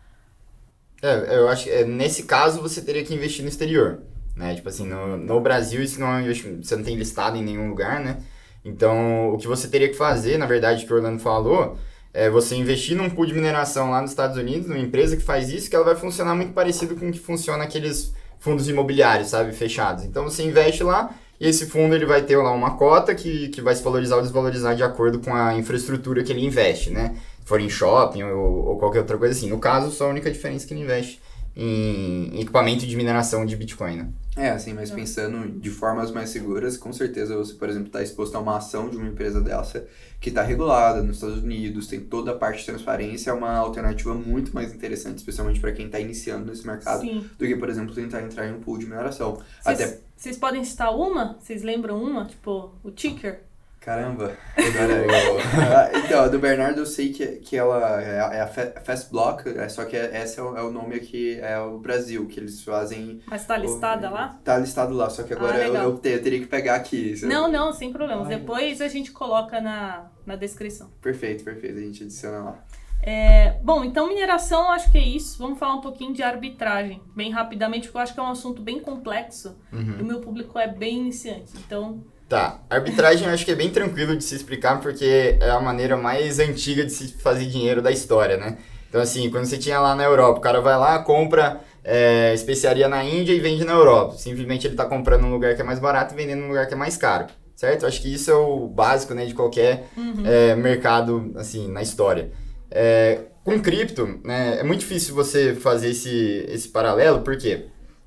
[1.01, 4.03] É, eu acho que é, nesse caso você teria que investir no exterior,
[4.35, 4.55] né?
[4.55, 7.45] Tipo assim, no, no Brasil isso não é um investimento, você não tem listado em
[7.45, 8.19] nenhum lugar, né?
[8.65, 11.77] Então, o que você teria que fazer, na verdade, que o Orlando falou,
[12.15, 15.51] é você investir num pool de mineração lá nos Estados Unidos, numa empresa que faz
[15.51, 19.53] isso, que ela vai funcionar muito parecido com o que funciona aqueles fundos imobiliários, sabe,
[19.53, 20.05] fechados.
[20.05, 23.61] Então, você investe lá e esse fundo ele vai ter lá uma cota que, que
[23.61, 27.17] vai se valorizar ou desvalorizar de acordo com a infraestrutura que ele investe, né?
[27.41, 29.51] Se for em shopping ou, ou qualquer outra coisa assim.
[29.51, 31.21] No caso, só a única diferença é que ele investe
[31.57, 34.09] em equipamento de mineração de Bitcoin, né?
[34.37, 34.97] É, assim, mas Tá.
[34.97, 38.89] pensando de formas mais seguras, com certeza você, por exemplo, está exposto a uma ação
[38.91, 39.87] de uma empresa dessa
[40.21, 44.13] que está regulada nos Estados Unidos, tem toda a parte de transparência, é uma alternativa
[44.15, 47.25] muito mais interessante, especialmente para quem está iniciando nesse mercado, Sim.
[47.39, 49.35] do que, por exemplo, tentar entrar em um pool de mineração.
[49.63, 51.37] Vocês Até vocês podem citar uma?
[51.39, 52.25] Vocês lembram uma?
[52.25, 53.41] Tipo, o Ticker?
[53.85, 55.39] Caramba, agora eu...
[55.77, 58.47] Ah, então, a do Bernardo eu sei que, que ela é a, é a
[58.81, 61.79] Fast Block, é, só que é, esse é o, é o, nome aqui, é o
[61.79, 63.21] Brasil, que eles fazem...
[63.27, 64.41] Mas tá listada o, lá?
[64.43, 67.15] Tá listado lá, só que agora ah, eu, eu, ter, eu, teria que pegar aqui.
[67.25, 68.27] Não, não, sem problemas.
[68.27, 70.91] Depois a gente coloca na, na descrição.
[71.03, 72.65] Perfeito, perfeito, a gente adiciona lá.
[73.07, 75.37] É, bom, então mineração acho que é isso.
[75.37, 78.63] Vamos falar um pouquinho de arbitragem, bem rapidamente, porque eu acho que é um assunto
[78.63, 79.97] bem complexo uhum.
[79.99, 81.53] e o meu público é bem iniciante.
[81.59, 85.61] Então, Tá, arbitragem eu acho que é bem tranquilo de se explicar porque é a
[85.61, 88.57] maneira mais antiga de se fazer dinheiro da história, né?
[88.89, 92.89] Então, assim, quando você tinha lá na Europa, o cara vai lá, compra é, especiaria
[92.89, 94.17] na Índia e vende na Europa.
[94.17, 96.75] Simplesmente ele está comprando num lugar que é mais barato e vendendo num lugar que
[96.75, 97.87] é mais caro, certo?
[97.87, 100.23] Acho que isso é o básico, né, de qualquer uhum.
[100.25, 102.31] é, mercado, assim, na história.
[102.71, 107.67] É, com cripto, né, é muito difícil você fazer esse, esse paralelo, por quê?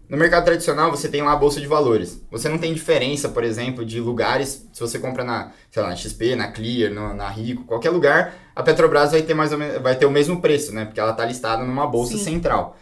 [0.10, 2.22] No mercado tradicional, você tem lá a bolsa de valores.
[2.32, 4.66] Você não tem diferença, por exemplo, de lugares.
[4.72, 8.34] Se você compra na, sei lá, na XP, na Clear, no, na Rico, qualquer lugar,
[8.56, 10.86] a Petrobras vai ter mais ou menos, vai ter o mesmo preço, né?
[10.86, 12.24] Porque ela está listada numa bolsa Sim.
[12.24, 12.78] central.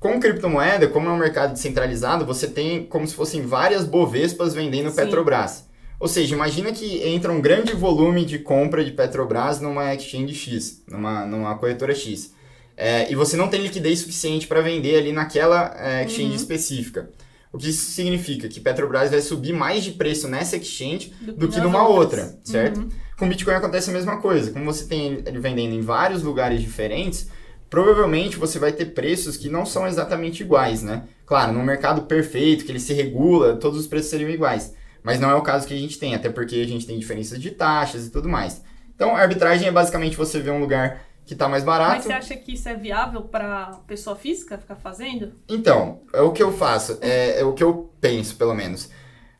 [0.00, 4.88] Com criptomoeda, como é um mercado descentralizado, você tem como se fossem várias bovespas vendendo
[4.88, 4.96] Sim.
[4.96, 5.68] Petrobras.
[6.00, 10.82] Ou seja, imagina que entra um grande volume de compra de Petrobras numa exchange X,
[10.88, 12.32] numa, numa corretora X
[12.76, 16.36] é, e você não tem liquidez suficiente para vender ali naquela é, exchange uhum.
[16.36, 17.10] específica.
[17.52, 18.48] O que isso significa?
[18.48, 22.24] Que Petrobras vai subir mais de preço nessa exchange do, do que numa outras.
[22.24, 22.80] outra, certo?
[22.80, 22.88] Uhum.
[23.16, 24.50] Com Bitcoin acontece a mesma coisa.
[24.50, 27.28] Como você tem ele vendendo em vários lugares diferentes,
[27.70, 31.04] provavelmente você vai ter preços que não são exatamente iguais, né?
[31.24, 34.74] Claro, num mercado perfeito, que ele se regula, todos os preços seriam iguais.
[35.00, 37.40] Mas não é o caso que a gente tem, até porque a gente tem diferenças
[37.40, 38.62] de taxas e tudo mais.
[38.96, 41.96] Então, a arbitragem é basicamente você ver um lugar que tá mais barato.
[41.96, 45.32] Mas você acha que isso é viável para pessoa física ficar fazendo?
[45.48, 48.90] Então, é o que eu faço, é, é, o que eu penso, pelo menos.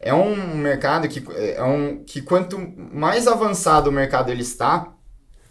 [0.00, 1.22] É um mercado que,
[1.56, 2.58] é um, que quanto
[2.92, 4.92] mais avançado o mercado ele está,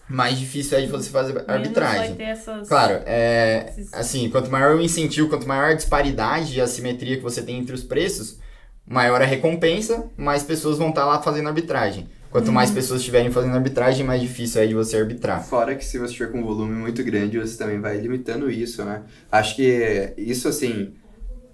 [0.08, 2.08] mais difícil é de você fazer Menos arbitragem.
[2.10, 2.68] Vai ter essas...
[2.68, 7.24] Claro, é, assim, quanto maior o incentivo, quanto maior a disparidade e a simetria que
[7.24, 8.40] você tem entre os preços,
[8.86, 12.08] maior a recompensa, mais pessoas vão estar lá fazendo arbitragem.
[12.34, 12.76] Quanto mais uhum.
[12.76, 15.44] pessoas estiverem fazendo arbitragem, mais difícil é de você arbitrar.
[15.44, 18.84] Fora que se você estiver com um volume muito grande, você também vai limitando isso,
[18.84, 19.04] né?
[19.32, 20.96] Acho que isso, assim,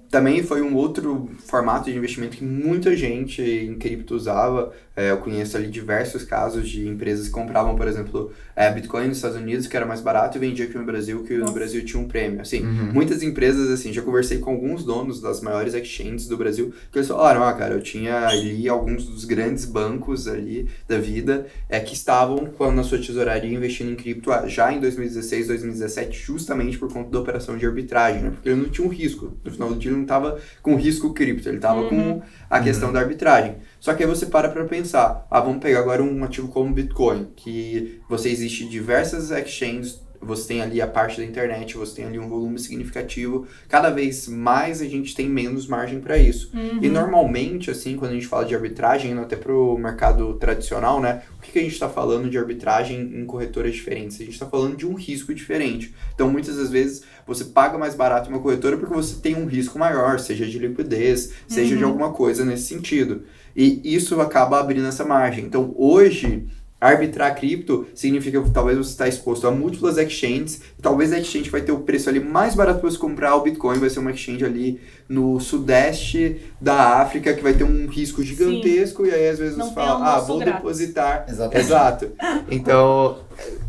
[0.10, 4.74] também foi um outro formato de investimento que muita gente em cripto usava.
[4.96, 9.18] É, eu conheço ali diversos casos de empresas que compravam, por exemplo, é, Bitcoin nos
[9.18, 12.02] Estados Unidos, que era mais barato, e vendia aqui no Brasil, que no Brasil tinha
[12.02, 12.42] um prêmio.
[12.42, 12.92] Assim, uhum.
[12.92, 17.08] muitas empresas, assim, já conversei com alguns donos das maiores exchanges do Brasil, que eles
[17.08, 21.94] falaram, ah, cara, eu tinha ali alguns dos grandes bancos ali da vida, é, que
[21.94, 27.10] estavam com a sua tesouraria investindo em cripto já em 2016, 2017, justamente por conta
[27.10, 28.32] da operação de arbitragem, né?
[28.32, 29.38] Porque ele não tinha um risco.
[29.46, 31.90] No final do dia, não estava com risco cripto, ele estava uhum.
[31.90, 32.94] com a questão uhum.
[32.94, 33.58] da arbitragem.
[33.80, 37.28] Só que aí você para para pensar, ah, vamos pegar agora um ativo como Bitcoin,
[37.36, 42.20] que você existe diversas exchanges você tem ali a parte da internet, você tem ali
[42.20, 43.48] um volume significativo.
[43.68, 46.52] Cada vez mais a gente tem menos margem para isso.
[46.54, 46.80] Uhum.
[46.82, 51.00] E normalmente, assim, quando a gente fala de arbitragem, indo até para o mercado tradicional,
[51.00, 51.24] né?
[51.38, 54.18] O que, que a gente está falando de arbitragem em corretoras diferentes?
[54.18, 55.96] A gente está falando de um risco diferente.
[56.14, 59.80] Então, muitas das vezes, você paga mais barato uma corretora porque você tem um risco
[59.80, 61.78] maior, seja de liquidez, seja uhum.
[61.78, 63.24] de alguma coisa nesse sentido.
[63.56, 65.46] E isso acaba abrindo essa margem.
[65.46, 66.46] Então, hoje
[66.82, 71.62] Arbitrar cripto significa que talvez você está exposto a múltiplas exchanges, talvez a exchange vai
[71.62, 74.46] ter o preço ali mais barato para você comprar o Bitcoin, vai ser uma exchange
[74.46, 79.12] ali no sudeste da África que vai ter um risco gigantesco Sim.
[79.12, 80.56] e aí às vezes você fala, ah, vou grátis.
[80.56, 81.26] depositar.
[81.28, 81.66] Exatamente.
[81.66, 82.12] Exato.
[82.52, 83.18] Então,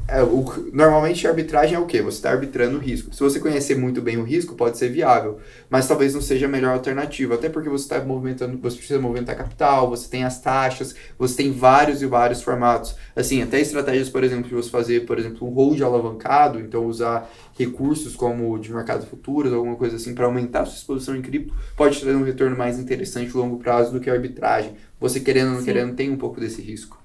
[0.08, 2.02] é, o, normalmente a arbitragem é o quê?
[2.02, 3.14] Você está arbitrando o risco.
[3.14, 6.48] Se você conhecer muito bem o risco, pode ser viável, mas talvez não seja a
[6.48, 10.96] melhor alternativa, até porque você está movimentando, você precisa movimentar capital, você tem as taxas,
[11.16, 12.96] você tem vários e vários formatos.
[13.14, 17.30] Assim, até estratégias, por exemplo, de você fazer, por exemplo, um hold alavancado, então usar
[17.56, 21.54] recursos como de mercado futuros, alguma coisa assim, para aumentar a sua exposição em cripto,
[21.76, 24.74] pode trazer um retorno mais interessante a longo prazo do que a arbitragem.
[24.98, 25.66] Você querendo ou não Sim.
[25.66, 26.99] querendo tem um pouco desse risco.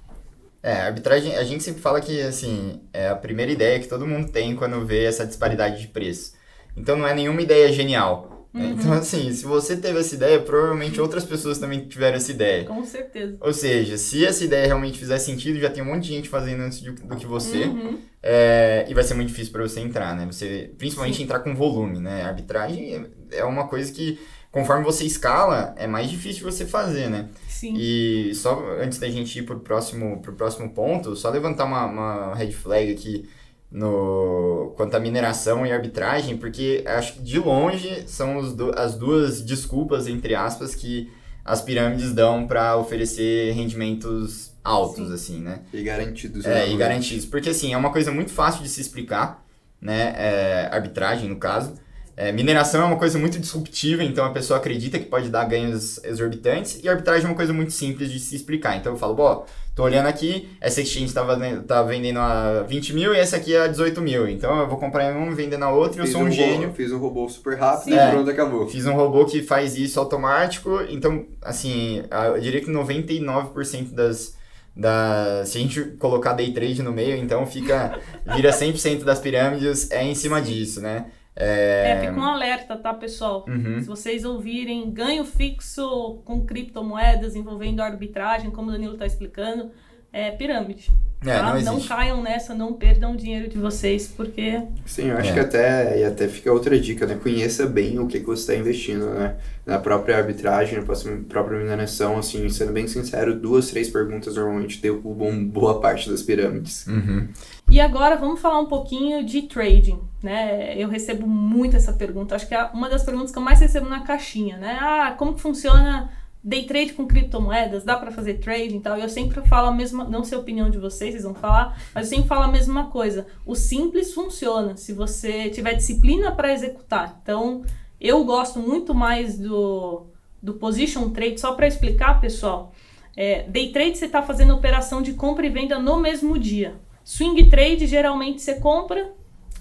[0.65, 4.07] É, a arbitragem, a gente sempre fala que, assim, é a primeira ideia que todo
[4.07, 6.33] mundo tem quando vê essa disparidade de preço.
[6.75, 8.49] Então não é nenhuma ideia genial.
[8.51, 8.65] Né?
[8.65, 8.71] Uhum.
[8.71, 12.63] Então, assim, se você teve essa ideia, provavelmente outras pessoas também tiveram essa ideia.
[12.63, 13.37] Com certeza.
[13.41, 16.63] Ou seja, se essa ideia realmente fizer sentido, já tem um monte de gente fazendo
[16.63, 17.65] antes de, do que você.
[17.65, 17.99] Uhum.
[18.23, 20.25] É, e vai ser muito difícil para você entrar, né?
[20.25, 21.23] Você, principalmente Sim.
[21.25, 22.23] entrar com volume, né?
[22.23, 24.17] A arbitragem é uma coisa que
[24.55, 27.27] conforme você escala, é mais difícil você fazer, né?
[27.55, 27.73] Sim.
[27.77, 32.35] E só antes da gente ir pro próximo, pro próximo ponto, só levantar uma, uma
[32.35, 33.29] red flag aqui
[33.71, 39.41] no quanto à mineração e arbitragem, porque acho que de longe são do, as duas
[39.41, 41.09] desculpas, entre aspas, que
[41.45, 45.13] as pirâmides dão para oferecer rendimentos altos, Sim.
[45.13, 45.61] assim, né?
[45.71, 46.45] E garantidos.
[46.45, 47.25] É, e garantidos.
[47.25, 49.45] Porque, assim, é uma coisa muito fácil de se explicar,
[49.79, 50.13] né?
[50.17, 51.73] É, arbitragem, no caso.
[52.17, 56.01] É, mineração é uma coisa muito disruptiva, então a pessoa acredita que pode dar ganhos
[56.03, 58.77] exorbitantes, e arbitragem é uma coisa muito simples de se explicar.
[58.77, 61.25] Então eu falo, bom, tô olhando aqui, essa exchange tá,
[61.67, 64.29] tá vendendo a 20 mil e essa aqui é a 18 mil.
[64.29, 66.31] Então eu vou comprar em um e vender na outra e eu sou um, um
[66.31, 66.71] gênio.
[66.73, 67.99] Fiz um robô super rápido Sim.
[67.99, 68.67] e pronto, acabou.
[68.69, 72.01] Fiz um robô que faz isso automático, então, assim,
[72.33, 74.35] eu diria que 99% das
[74.77, 77.97] da se a gente colocar day trade no meio, então fica
[78.35, 81.05] vira 100% das pirâmides é em cima disso, né?
[81.35, 83.45] É, é fica um alerta, tá, pessoal?
[83.47, 83.81] Uhum.
[83.81, 89.69] Se vocês ouvirem ganho fixo com criptomoedas envolvendo arbitragem, como o Danilo está explicando,
[90.15, 90.89] é pirâmide.
[91.25, 91.53] É, tá?
[91.55, 94.61] não, não, caiam nessa, não perdam o dinheiro de vocês, porque.
[94.85, 95.33] Sim, eu acho é.
[95.33, 97.19] que até, e até fica outra dica, né?
[97.21, 99.35] Conheça bem o que, que você está investindo, né?
[99.65, 100.85] Na própria arbitragem, na
[101.27, 106.85] própria mineração, assim, sendo bem sincero, duas, três perguntas normalmente derrubam boa parte das pirâmides.
[106.85, 107.27] Uhum.
[107.69, 110.77] E agora vamos falar um pouquinho de trading, né?
[110.77, 113.89] Eu recebo muito essa pergunta, acho que é uma das perguntas que eu mais recebo
[113.89, 114.77] na caixinha, né?
[114.79, 116.09] Ah, como que funciona
[116.45, 118.95] day trade com criptomoedas, dá para fazer trading e tal.
[118.97, 122.05] Eu sempre falo a mesma, não sei a opinião de vocês, vocês vão falar, mas
[122.05, 123.25] eu sempre falo a mesma coisa.
[123.43, 127.19] O simples funciona se você tiver disciplina para executar.
[127.23, 127.63] Então,
[127.99, 130.05] eu gosto muito mais do,
[130.39, 132.71] do position trade, só para explicar, pessoal.
[133.17, 136.75] É, day trade você está fazendo operação de compra e venda no mesmo dia.
[137.03, 139.13] Swing trade, geralmente você compra,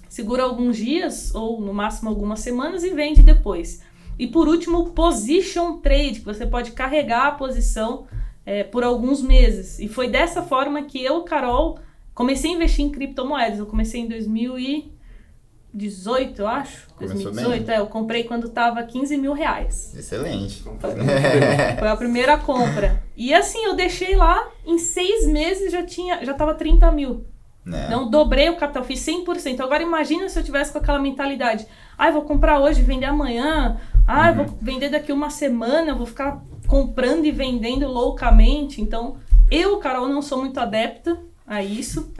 [0.07, 3.81] segura alguns dias ou no máximo algumas semanas e vende depois.
[4.17, 8.05] E por último, position trade, que você pode carregar a posição
[8.45, 9.79] é, por alguns meses.
[9.79, 11.79] E foi dessa forma que eu, Carol,
[12.13, 13.59] comecei a investir em criptomoedas.
[13.59, 16.87] Eu comecei em 2018, eu acho.
[16.95, 19.93] Começou 2018, é, eu comprei quando tava 15 mil reais.
[19.95, 20.63] Excelente.
[20.63, 20.79] Foi,
[21.79, 23.03] foi a primeira compra.
[23.17, 27.25] E assim, eu deixei lá, em seis meses já tinha, já tava 30 mil.
[27.65, 27.85] Né?
[27.87, 29.59] Então, dobrei o capital, fiz 100%.
[29.59, 31.65] Agora, imagina se eu tivesse com aquela mentalidade.
[31.97, 33.81] Ah, vou comprar hoje, vender amanhã.
[34.07, 34.35] Ah, uhum.
[34.35, 38.81] vou vender daqui uma semana, vou ficar comprando e vendendo loucamente.
[38.81, 39.17] Então,
[39.49, 42.11] eu, Carol, não sou muito adepta a isso.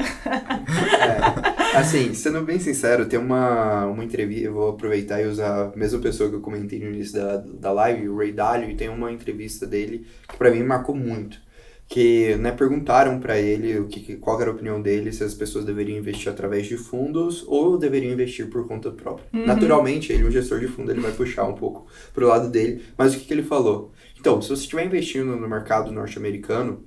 [1.74, 5.78] é, assim, sendo bem sincero, tem uma, uma entrevista, eu vou aproveitar e usar a
[5.78, 8.90] mesma pessoa que eu comentei no início da, da live, o Ray Dalio, e tem
[8.90, 11.45] uma entrevista dele que para mim marcou muito
[11.88, 15.66] que né, perguntaram para ele o que, qual era a opinião dele, se as pessoas
[15.66, 19.28] deveriam investir através de fundos ou deveriam investir por conta própria.
[19.34, 19.46] Uhum.
[19.46, 23.14] Naturalmente, ele, um gestor de fundo, ele vai puxar um pouco pro lado dele, mas
[23.14, 23.92] o que, que ele falou?
[24.20, 26.84] Então, se você estiver investindo no mercado norte-americano,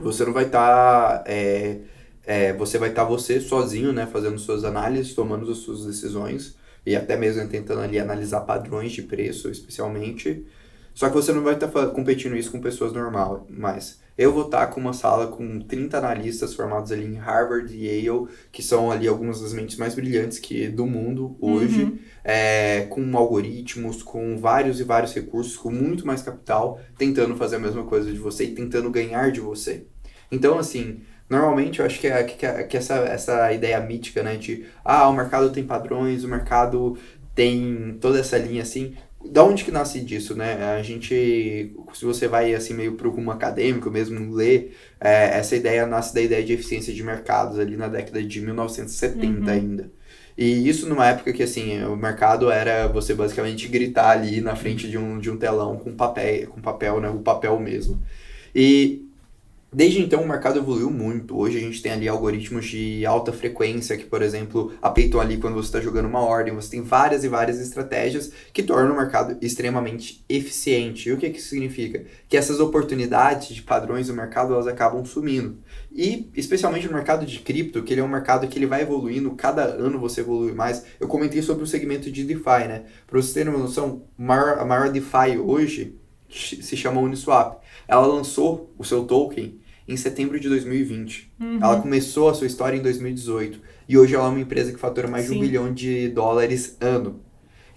[0.00, 1.18] você não vai estar...
[1.18, 1.80] Tá, é,
[2.26, 6.56] é, você vai estar tá você sozinho, né, fazendo suas análises, tomando as suas decisões
[6.84, 10.44] e até mesmo tentando ali analisar padrões de preço, especialmente.
[10.92, 14.46] Só que você não vai estar tá competindo isso com pessoas normais, mas eu vou
[14.46, 18.90] estar com uma sala com 30 analistas formados ali em Harvard e Yale, que são
[18.90, 21.98] ali algumas das mentes mais brilhantes que do mundo hoje, uhum.
[22.24, 27.60] é, com algoritmos, com vários e vários recursos, com muito mais capital, tentando fazer a
[27.60, 29.86] mesma coisa de você e tentando ganhar de você.
[30.32, 34.36] Então, assim, normalmente eu acho que, é, que, é, que essa, essa ideia mítica, né,
[34.36, 36.96] de ah, o mercado tem padrões, o mercado
[37.34, 40.54] tem toda essa linha assim, da onde que nasce disso, né?
[40.76, 45.86] A gente, se você vai assim meio pro rumo acadêmico mesmo, ler, é, essa ideia
[45.86, 49.48] nasce da ideia de eficiência de mercados ali na década de 1970 uhum.
[49.48, 49.90] ainda.
[50.36, 54.88] E isso numa época que, assim, o mercado era você basicamente gritar ali na frente
[54.88, 57.08] de um, de um telão com papel, com papel, né?
[57.08, 58.02] O papel mesmo.
[58.54, 59.05] E
[59.76, 61.36] Desde então o mercado evoluiu muito.
[61.36, 65.52] Hoje a gente tem ali algoritmos de alta frequência que, por exemplo, apeitam ali quando
[65.52, 66.54] você está jogando uma ordem.
[66.54, 71.10] Você tem várias e várias estratégias que tornam o mercado extremamente eficiente.
[71.10, 72.06] E o que, que isso significa?
[72.26, 75.58] Que essas oportunidades de padrões do mercado elas acabam sumindo.
[75.92, 79.30] E especialmente no mercado de cripto, que ele é um mercado que ele vai evoluindo,
[79.32, 80.86] cada ano você evolui mais.
[80.98, 82.84] Eu comentei sobre o segmento de DeFi, né?
[83.06, 84.04] Para vocês terem uma noção,
[84.58, 85.98] a maior DeFi hoje
[86.30, 87.58] se chama Uniswap.
[87.86, 91.32] Ela lançou o seu token em setembro de 2020.
[91.40, 91.58] Uhum.
[91.62, 93.60] Ela começou a sua história em 2018.
[93.88, 95.32] E hoje ela é uma empresa que fatura mais Sim.
[95.32, 97.20] de um bilhão de dólares ano.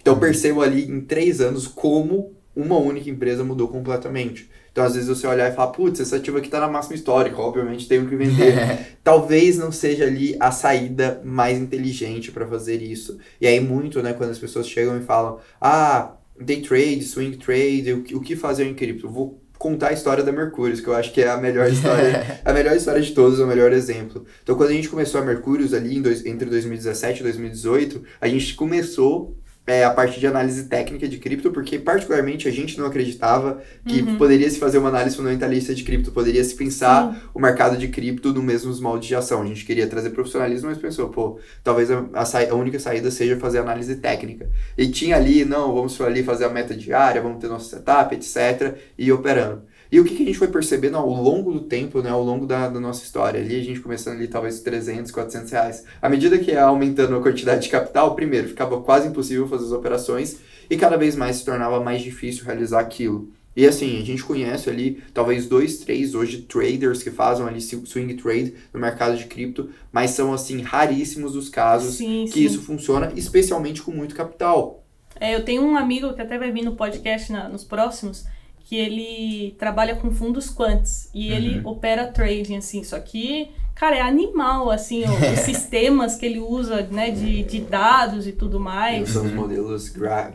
[0.00, 0.20] Então uhum.
[0.20, 4.50] percebo ali em três anos como uma única empresa mudou completamente.
[4.72, 7.40] Então, às vezes, você olhar e falar, putz, essa ativa aqui está na máxima histórica,
[7.40, 8.98] obviamente tenho que vender.
[9.02, 13.18] Talvez não seja ali a saída mais inteligente para fazer isso.
[13.40, 17.92] E aí, muito, né, quando as pessoas chegam e falam, ah, day trade, swing trade,
[17.92, 19.08] o, o que fazer em cripto?
[19.08, 22.50] Vou contar a história da Mercúrios, que eu acho que é a melhor história, a
[22.50, 24.24] melhor história de todos, o melhor exemplo.
[24.42, 28.54] Então, quando a gente começou a Mercúrios ali dois, entre 2017 e 2018, a gente
[28.54, 29.36] começou
[29.66, 34.00] é, a parte de análise técnica de cripto, porque particularmente a gente não acreditava que
[34.02, 34.16] uhum.
[34.16, 37.20] poderia se fazer uma análise fundamentalista de cripto, poderia se pensar Sim.
[37.34, 39.42] o mercado de cripto no mesmos moldes de ação.
[39.42, 43.36] A gente queria trazer profissionalismo, mas pensou, pô, talvez a, a, a, única saída seja
[43.36, 44.48] fazer análise técnica.
[44.76, 48.76] E tinha ali, não, vamos ali fazer a meta diária, vamos ter nosso setup, etc,
[48.98, 49.62] e operando.
[49.92, 52.46] E o que, que a gente foi percebendo ao longo do tempo, né, ao longo
[52.46, 53.40] da, da, nossa história?
[53.40, 55.84] Ali a gente começando ali talvez 300, 400 reais.
[56.00, 59.72] À medida que ia aumentando a quantidade de capital, primeiro, ficava quase impossível fazer as
[59.72, 60.38] operações
[60.70, 63.32] e cada vez mais se tornava mais difícil realizar aquilo.
[63.56, 68.14] E assim, a gente conhece ali talvez dois, três hoje traders que fazem ali swing
[68.14, 72.44] trade no mercado de cripto, mas são assim raríssimos os casos sim, que sim.
[72.44, 74.84] isso funciona, especialmente com muito capital.
[75.18, 78.24] É, eu tenho um amigo que até vai vir no podcast na, nos próximos,
[78.70, 81.36] que ele trabalha com fundos quants e uhum.
[81.36, 86.86] ele opera trading, assim, só que Cara, é animal, assim, os sistemas que ele usa,
[86.90, 89.08] né, de, de dados e tudo mais.
[89.08, 90.30] São os modelos gra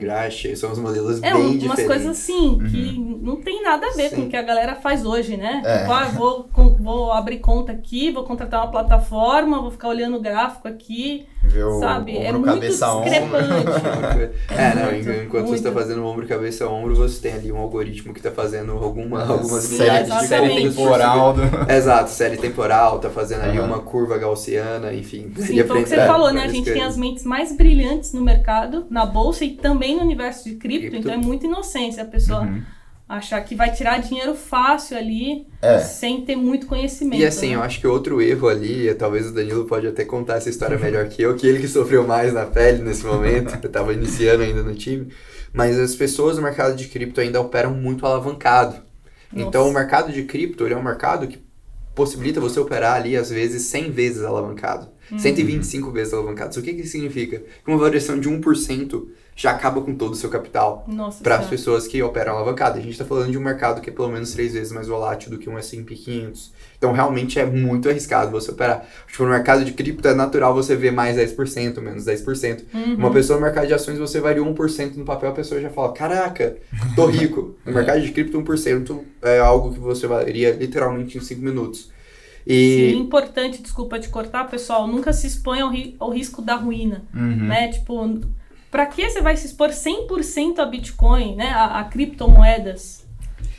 [0.55, 1.65] são os modelos é, bem umas diferentes.
[1.65, 2.69] umas coisas assim, uhum.
[2.69, 4.15] que não tem nada a ver Sim.
[4.15, 5.61] com o que a galera faz hoje, né?
[5.65, 5.79] É.
[5.79, 10.21] Tipo, ah, vou, vou abrir conta aqui, vou contratar uma plataforma, vou ficar olhando o
[10.21, 12.17] gráfico aqui, Viu sabe?
[12.17, 14.31] é muito discrepante.
[14.49, 15.47] é, não, enquanto muito.
[15.47, 19.23] você está fazendo ombro, cabeça, ombro, você tem ali um algoritmo que está fazendo alguma,
[19.25, 21.33] algumas de série temporal.
[21.33, 21.71] Do...
[21.71, 25.31] Exato, série temporal, tá fazendo fazendo ali uma curva gaussiana, enfim.
[25.37, 26.43] Sim, foi o que você falou, né?
[26.43, 30.45] A gente tem as mentes mais brilhantes no mercado, na bolsa e também no universo
[30.45, 30.97] de cripto, cripto.
[30.97, 32.61] então é muita inocência a pessoa uhum.
[33.07, 35.79] achar que vai tirar dinheiro fácil ali, é.
[35.79, 37.21] sem ter muito conhecimento.
[37.21, 37.55] E assim, né?
[37.55, 41.07] eu acho que outro erro ali, talvez o Danilo pode até contar essa história melhor
[41.07, 44.63] que eu, que ele que sofreu mais na pele nesse momento, eu tava iniciando ainda
[44.63, 45.11] no time,
[45.53, 48.83] mas as pessoas no mercado de cripto ainda operam muito alavancado.
[49.31, 49.47] Nossa.
[49.47, 51.44] Então, o mercado de cripto é um mercado que
[51.95, 54.87] possibilita você operar ali, às vezes, 100 vezes alavancado.
[55.11, 55.19] Uhum.
[55.19, 56.51] 125 vezes alavancado.
[56.51, 57.39] Isso o que, que significa?
[57.39, 59.03] Que uma variação de 1%
[59.35, 60.87] já acaba com todo o seu capital
[61.21, 62.77] para as pessoas que operam alavancado.
[62.79, 65.29] A gente está falando de um mercado que é pelo menos três vezes mais volátil
[65.29, 66.53] do que um S&P 500.
[66.77, 68.87] Então, realmente é muito arriscado você operar.
[69.07, 72.63] Tipo, no mercado de cripto é natural você ver mais 10%, menos 10%.
[72.73, 72.95] Uhum.
[72.95, 75.91] Uma pessoa no mercado de ações, você variou 1% no papel, a pessoa já fala,
[75.91, 76.55] caraca,
[76.95, 77.55] tô rico.
[77.65, 81.91] No mercado de cripto, 1% é algo que você varia literalmente em 5 minutos.
[82.45, 82.91] E...
[82.91, 87.03] Sim, importante, desculpa te cortar, pessoal, nunca se expõe ao, ri ao risco da ruína,
[87.13, 87.47] uhum.
[87.47, 87.69] né?
[87.69, 88.21] Tipo,
[88.69, 91.49] para que você vai se expor 100% a Bitcoin, né?
[91.49, 93.05] A, a criptomoedas?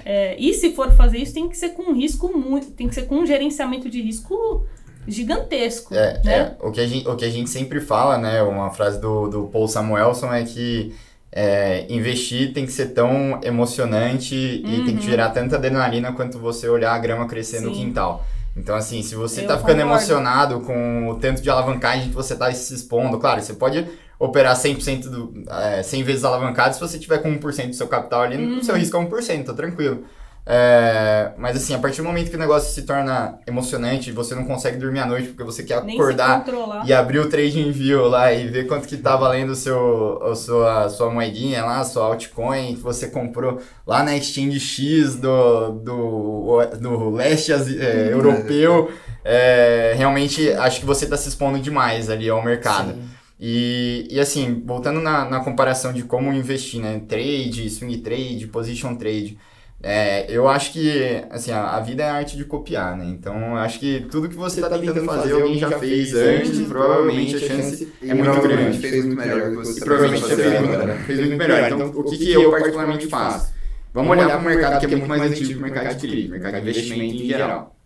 [0.04, 2.94] É, e se for fazer isso, tem que ser com um risco muito, tem que
[2.94, 4.64] ser com um gerenciamento de risco
[5.08, 5.92] gigantesco.
[5.92, 6.34] É, né?
[6.34, 8.40] é, o, que a gente, o que a gente sempre fala, né?
[8.42, 10.94] Uma frase do, do Paul Samuelson é que
[11.32, 14.72] é, investir tem que ser tão emocionante uhum.
[14.72, 15.10] e tem que uhum.
[15.10, 17.66] gerar tanta adrenalina quanto você olhar a grama crescer Sim.
[17.66, 18.24] no quintal.
[18.56, 22.50] Então, assim, se você está ficando emocionado com o tanto de alavancagem que você está
[22.52, 23.86] se expondo, claro, você pode
[24.18, 28.22] operar 100% do, é, 100 vezes alavancado se você tiver com 1% do seu capital
[28.22, 28.58] ali, uhum.
[28.58, 30.04] o seu risco é 1%, tá tranquilo.
[30.48, 34.44] É, mas assim, a partir do momento que o negócio se torna emocionante, você não
[34.44, 36.44] consegue dormir à noite porque você quer acordar
[36.84, 40.36] e abrir o trade view lá e ver quanto que tá valendo o seu, a
[40.36, 46.64] sua, sua moedinha lá, sua altcoin que você comprou lá na Exchange X do, do,
[46.80, 48.10] do leste é, uhum.
[48.10, 48.92] europeu.
[49.24, 52.94] É, realmente acho que você está se expondo demais ali ao mercado.
[53.38, 57.02] E, e assim, voltando na, na comparação de como investir, né?
[57.08, 59.36] Trade, swing trade, position trade.
[59.82, 63.04] É, eu acho que, assim, a, a, vida é a arte de copiar, né?
[63.04, 67.36] Então, acho que tudo que você está tentando fazer, alguém já fez antes, e provavelmente
[67.36, 68.78] a chance é muito grande.
[68.78, 69.78] fez muito melhor que você.
[69.78, 71.72] E provavelmente você fez muito, fez muito melhor.
[71.72, 73.54] Então, o que, que eu particularmente faço?
[73.92, 76.30] Vamos olhar para o mercado que é muito mais antigo que o mercado de cripto,
[76.30, 77.76] mercado de investimento em geral.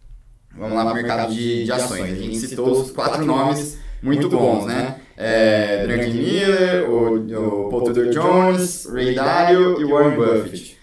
[0.57, 2.03] Vamos lá para o mercado de, de ações.
[2.03, 4.97] A gente citou os quatro nomes muito bons, né?
[5.17, 10.80] É, Franklin Miller, o, o Paul Tudor Jones, Ray Dalio e Warren Buffett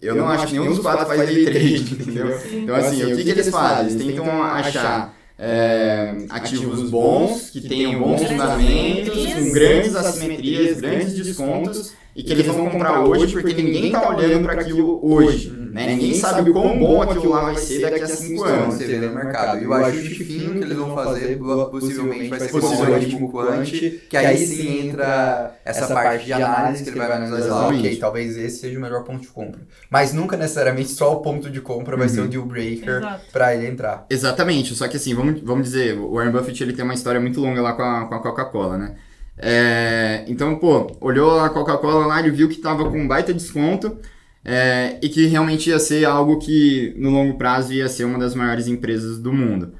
[0.00, 2.40] eu não acho que nenhum dos quatro faz day trade, entendeu?
[2.52, 3.92] Então, assim, o que, que eles fazem?
[3.92, 11.92] Eles tentam achar é, ativos bons, que tenham bons fundamentos, com grandes assimetrias, grandes descontos,
[12.14, 15.59] e que eles vão comprar hoje porque ninguém está olhando para aquilo hoje.
[15.70, 15.86] Né?
[15.94, 18.74] Ninguém sabe o quão bom aquilo lá vai ser daqui a 5 anos.
[18.74, 19.62] Você vê no mercado.
[19.62, 21.38] E o ajuste fino que eles vão fazer
[21.70, 23.70] possivelmente vai ser com o algoritmo quant,
[24.08, 27.68] que aí sim entra essa parte de análise que ele vai analisar.
[27.68, 29.60] Ok, talvez esse seja o melhor ponto de compra.
[29.88, 32.28] Mas nunca necessariamente só o ponto de compra vai ser o uhum.
[32.28, 33.02] deal breaker
[33.32, 34.06] para ele entrar.
[34.10, 34.74] Exatamente.
[34.74, 37.62] Só que assim, vamos, vamos dizer, o Warren Buffett ele tem uma história muito longa
[37.62, 38.96] lá com a, com a Coca-Cola, né?
[39.38, 43.96] É, então, pô, olhou a Coca-Cola lá e viu que tava com um baita desconto
[44.44, 48.34] é, e que realmente ia ser algo que no longo prazo ia ser uma das
[48.34, 49.72] maiores empresas do mundo.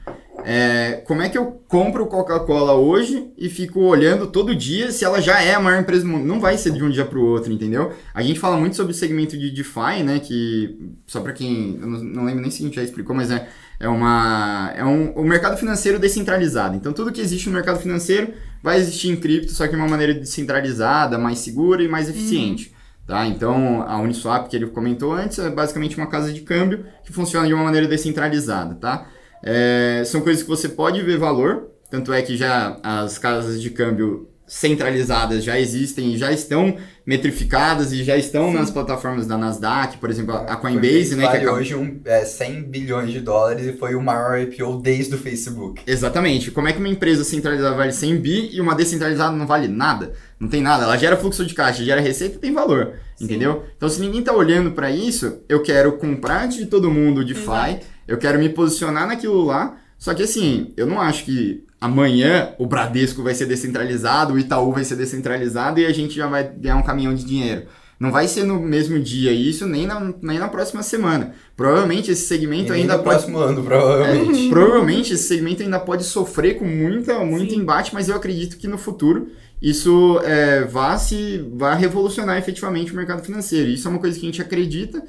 [0.44, 5.20] É, como é que eu compro Coca-Cola hoje e fico olhando todo dia se ela
[5.20, 6.24] já é a maior empresa do mundo?
[6.24, 7.92] Não vai ser de um dia para o outro, entendeu?
[8.14, 10.18] A gente fala muito sobre o segmento de DeFi, né?
[10.18, 11.78] Que, só para quem.
[11.80, 13.48] Eu não, lembro nem se a gente já explicou, mas é,
[13.78, 16.76] é, uma, é um, o mercado financeiro descentralizado.
[16.76, 18.32] Então, tudo que existe no mercado financeiro
[18.62, 22.68] vai existir em cripto, só que de uma maneira descentralizada, mais segura e mais eficiente.
[22.68, 22.79] Uhum.
[23.10, 23.26] Tá?
[23.26, 27.44] Então, a Uniswap, que ele comentou antes, é basicamente uma casa de câmbio que funciona
[27.44, 28.76] de uma maneira descentralizada.
[28.76, 29.08] Tá?
[29.42, 33.68] É, são coisas que você pode ver valor, tanto é que já as casas de
[33.68, 36.76] câmbio centralizadas já existem, já estão
[37.06, 38.54] metrificadas e já estão Sim.
[38.54, 41.24] nas plataformas da Nasdaq, por exemplo, a Coinbase, né?
[41.24, 45.14] Vale que hoje um, é, 100 bilhões de dólares e foi o maior IPO desde
[45.14, 45.82] o Facebook.
[45.86, 46.50] Exatamente.
[46.50, 50.14] Como é que uma empresa centralizada vale 100 bi e uma descentralizada não vale nada?
[50.40, 50.82] Não tem nada.
[50.82, 53.26] Ela gera fluxo de caixa, gera receita tem valor, Sim.
[53.26, 53.64] entendeu?
[53.76, 57.86] Então, se ninguém tá olhando para isso, eu quero comprar de todo mundo de DeFi,
[58.08, 62.66] eu quero me posicionar naquilo lá, só que assim, eu não acho que amanhã o
[62.66, 66.76] Bradesco vai ser descentralizado, o Itaú vai ser descentralizado e a gente já vai ganhar
[66.76, 67.66] um caminhão de dinheiro.
[67.98, 71.34] Não vai ser no mesmo dia isso, nem na, nem na próxima semana.
[71.54, 73.16] Provavelmente esse segmento ainda no pode.
[73.16, 74.46] próximo ano, provavelmente.
[74.46, 77.60] É, provavelmente esse segmento ainda pode sofrer com muita, muito Sim.
[77.60, 79.28] embate, mas eu acredito que no futuro
[79.60, 83.68] isso é, vá se vá revolucionar efetivamente o mercado financeiro.
[83.68, 85.02] Isso é uma coisa que a gente acredita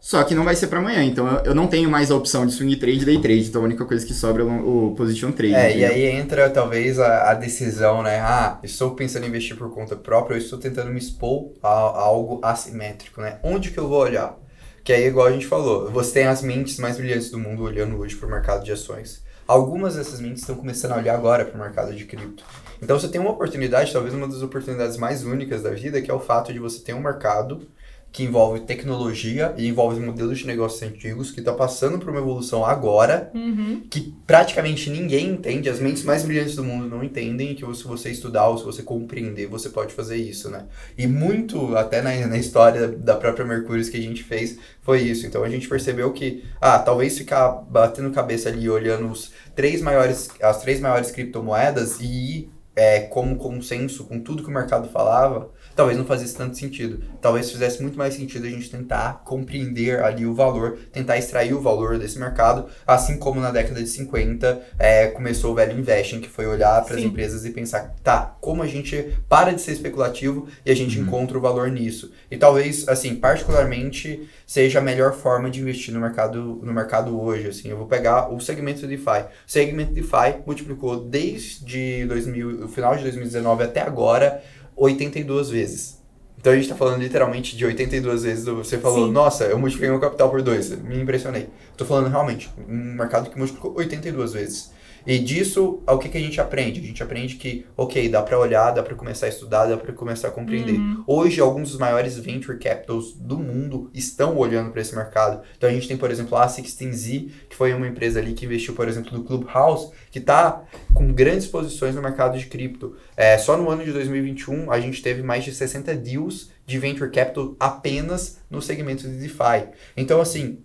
[0.00, 2.52] só que não vai ser para amanhã, então eu, não tenho mais a opção de
[2.52, 5.54] swing trade e day trade, então a única coisa que sobra é o, position trade.
[5.54, 5.88] É, entendeu?
[5.88, 8.20] e aí entra talvez a, a, decisão, né?
[8.20, 12.00] Ah, estou pensando em investir por conta própria, eu estou tentando me expor a, a,
[12.02, 13.38] algo assimétrico, né?
[13.42, 14.38] Onde que eu vou olhar?
[14.84, 17.98] Que aí, igual a gente falou, você tem as mentes mais brilhantes do mundo olhando
[17.98, 19.22] hoje para o mercado de ações.
[19.48, 22.44] Algumas dessas mentes estão começando a olhar agora para o mercado de cripto.
[22.80, 26.14] Então você tem uma oportunidade, talvez uma das oportunidades mais únicas da vida, que é
[26.14, 27.66] o fato de você ter um mercado
[28.10, 32.64] que envolve tecnologia e envolve modelos de negócios antigos, que está passando por uma evolução
[32.64, 33.82] agora, uhum.
[33.88, 38.10] que praticamente ninguém entende, as mentes mais brilhantes do mundo não entendem, que se você
[38.10, 40.66] estudar ou se você compreender, você pode fazer isso, né?
[40.96, 45.26] E muito, até na, na história da própria Mercúrio que a gente fez, foi isso.
[45.26, 50.28] Então a gente percebeu que, ah, talvez ficar batendo cabeça ali, olhando os três maiores,
[50.42, 55.96] as três maiores criptomoedas e é, como consenso com tudo que o mercado falava, talvez
[55.96, 57.00] não fazesse tanto sentido.
[57.20, 61.60] Talvez fizesse muito mais sentido a gente tentar compreender ali o valor, tentar extrair o
[61.60, 66.28] valor desse mercado, assim como na década de 50 é, começou o velho investing, que
[66.28, 70.48] foi olhar para as empresas e pensar, tá, como a gente para de ser especulativo
[70.66, 71.06] e a gente uhum.
[71.06, 72.10] encontra o valor nisso.
[72.28, 77.46] E talvez, assim, particularmente seja a melhor forma de investir no mercado, no mercado hoje,
[77.46, 77.68] assim.
[77.68, 79.26] Eu vou pegar o segmento DeFi.
[79.46, 84.42] O segmento DeFi multiplicou desde 2000, o final de 2019 até agora
[84.78, 85.98] 82 vezes.
[86.40, 88.44] Então a gente está falando literalmente de 82 vezes.
[88.44, 89.12] Você falou, Sim.
[89.12, 90.70] nossa, eu multipliquei meu capital por dois.
[90.82, 91.48] Me impressionei.
[91.72, 94.70] Estou falando realmente, um mercado que multiplicou 82 vezes.
[95.08, 96.80] E disso, o que, que a gente aprende?
[96.80, 99.90] A gente aprende que, ok, dá para olhar, dá para começar a estudar, dá para
[99.94, 100.74] começar a compreender.
[100.74, 101.02] Uhum.
[101.06, 105.40] Hoje, alguns dos maiores venture capitals do mundo estão olhando para esse mercado.
[105.56, 108.74] Então, a gente tem, por exemplo, a 16Z, que foi uma empresa ali que investiu,
[108.74, 112.94] por exemplo, no Clubhouse, que está com grandes posições no mercado de cripto.
[113.16, 117.10] É, só no ano de 2021, a gente teve mais de 60 deals de venture
[117.10, 119.70] capital apenas no segmento de DeFi.
[119.96, 120.58] Então, assim,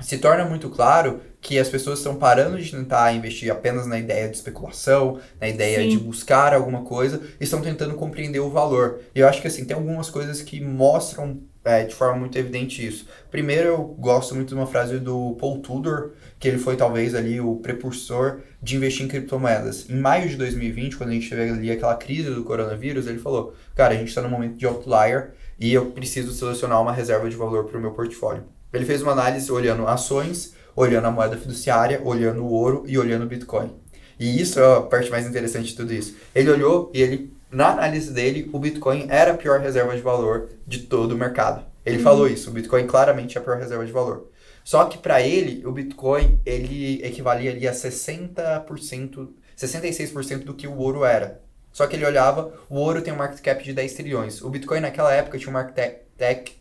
[0.00, 4.28] se torna muito claro que as pessoas estão parando de tentar investir apenas na ideia
[4.28, 5.90] de especulação, na ideia Sim.
[5.90, 9.00] de buscar alguma coisa, e estão tentando compreender o valor.
[9.14, 12.86] E eu acho que assim, tem algumas coisas que mostram é, de forma muito evidente
[12.86, 13.06] isso.
[13.30, 17.40] Primeiro, eu gosto muito de uma frase do Paul Tudor, que ele foi talvez ali
[17.40, 19.88] o precursor de investir em criptomoedas.
[19.88, 23.54] Em maio de 2020, quando a gente teve ali aquela crise do coronavírus, ele falou:
[23.74, 27.36] Cara, a gente está num momento de outlier e eu preciso selecionar uma reserva de
[27.36, 28.44] valor para o meu portfólio.
[28.74, 33.24] Ele fez uma análise olhando ações, olhando a moeda fiduciária, olhando o ouro e olhando
[33.24, 33.70] o Bitcoin.
[34.18, 36.16] E isso é a parte mais interessante de tudo isso.
[36.34, 40.48] Ele olhou e ele, na análise dele, o Bitcoin era a pior reserva de valor
[40.66, 41.64] de todo o mercado.
[41.84, 42.02] Ele uhum.
[42.02, 44.30] falou isso, o Bitcoin claramente é a pior reserva de valor.
[44.64, 50.78] Só que para ele, o Bitcoin, ele equivalia ali a 60%, 66% do que o
[50.78, 51.42] ouro era.
[51.70, 54.42] Só que ele olhava, o ouro tem um market cap de 10 trilhões.
[54.42, 55.74] O Bitcoin naquela época tinha um market
[56.16, 56.52] cap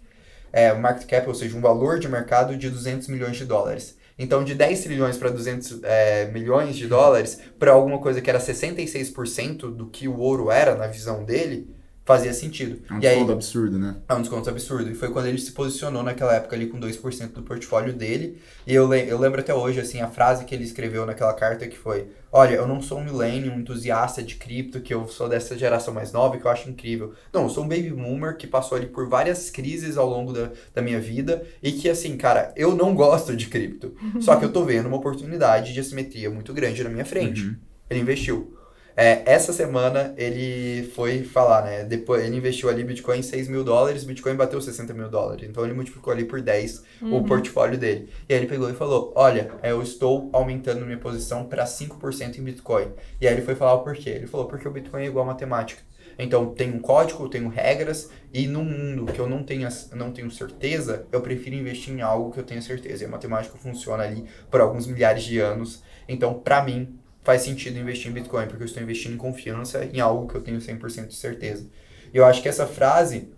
[0.54, 3.98] é, market cap, ou seja, um valor de mercado de 200 milhões de dólares.
[4.18, 8.40] Então, de 10 trilhões para 200 é, milhões de dólares, para alguma coisa que era
[8.40, 11.68] 66% do que o ouro era na visão dele,
[12.06, 12.82] fazia sentido.
[12.90, 13.96] É um e aí, desconto absurdo, né?
[14.08, 14.92] é um desconto absurdo.
[14.92, 18.38] E foi quando ele se posicionou naquela época ali com 2% do portfólio dele.
[18.68, 21.68] E eu, le eu lembro até hoje, assim, a frase que ele escreveu naquela carta
[21.68, 25.30] que foi: Olha, eu não sou um millennium, um entusiasta de cripto, que eu sou
[25.30, 27.14] dessa geração mais nova que eu acho incrível.
[27.32, 30.52] Não, eu sou um baby boomer que passou ali por várias crises ao longo da,
[30.74, 33.96] da minha vida e que, assim, cara, eu não gosto de cripto.
[34.20, 37.44] Só que eu tô vendo uma oportunidade de assimetria muito grande na minha frente.
[37.44, 37.56] Uhum.
[37.90, 38.58] Ele investiu.
[38.96, 41.84] É, essa semana ele foi falar, né?
[41.84, 45.50] Depois ele investiu ali Bitcoin em 6 mil dólares, Bitcoin bateu 60 mil dólares.
[45.50, 48.10] Então ele multiplicou ali por 10 o portfólio dele.
[48.30, 52.38] E aí ele pegou e falou: Olha, é, eu estou aumentando minha posição para 5%
[52.38, 52.88] em Bitcoin.
[53.20, 54.12] E aí ele foi falar o porquê.
[54.12, 55.82] Ele falou: Porque o Bitcoin é igual a matemática.
[56.18, 60.12] Então tem um código, eu tenho regras, e num mundo que eu não tenho, não
[60.12, 63.04] tenho certeza, eu prefiro investir em algo que eu tenho certeza.
[63.04, 65.84] E a matemática funciona ali por alguns milhares de anos.
[66.08, 70.00] Então, para mim, faz sentido investir em Bitcoin, porque eu estou investindo em confiança em
[70.00, 71.66] algo que eu tenho 100% de certeza.
[72.14, 73.30] E eu acho que essa frase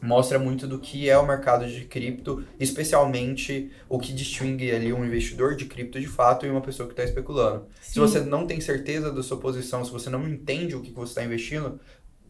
[0.00, 5.04] mostra muito do que é o mercado de cripto, especialmente o que distingue ali um
[5.04, 7.66] investidor de cripto de fato e uma pessoa que está especulando.
[7.80, 8.00] Se Sim.
[8.00, 11.10] você não tem certeza da sua posição, se você não entende o que que você
[11.10, 11.78] está investindo,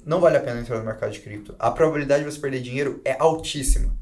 [0.05, 1.55] não vale a pena entrar no mercado de cripto.
[1.59, 3.95] A probabilidade de você perder dinheiro é altíssima.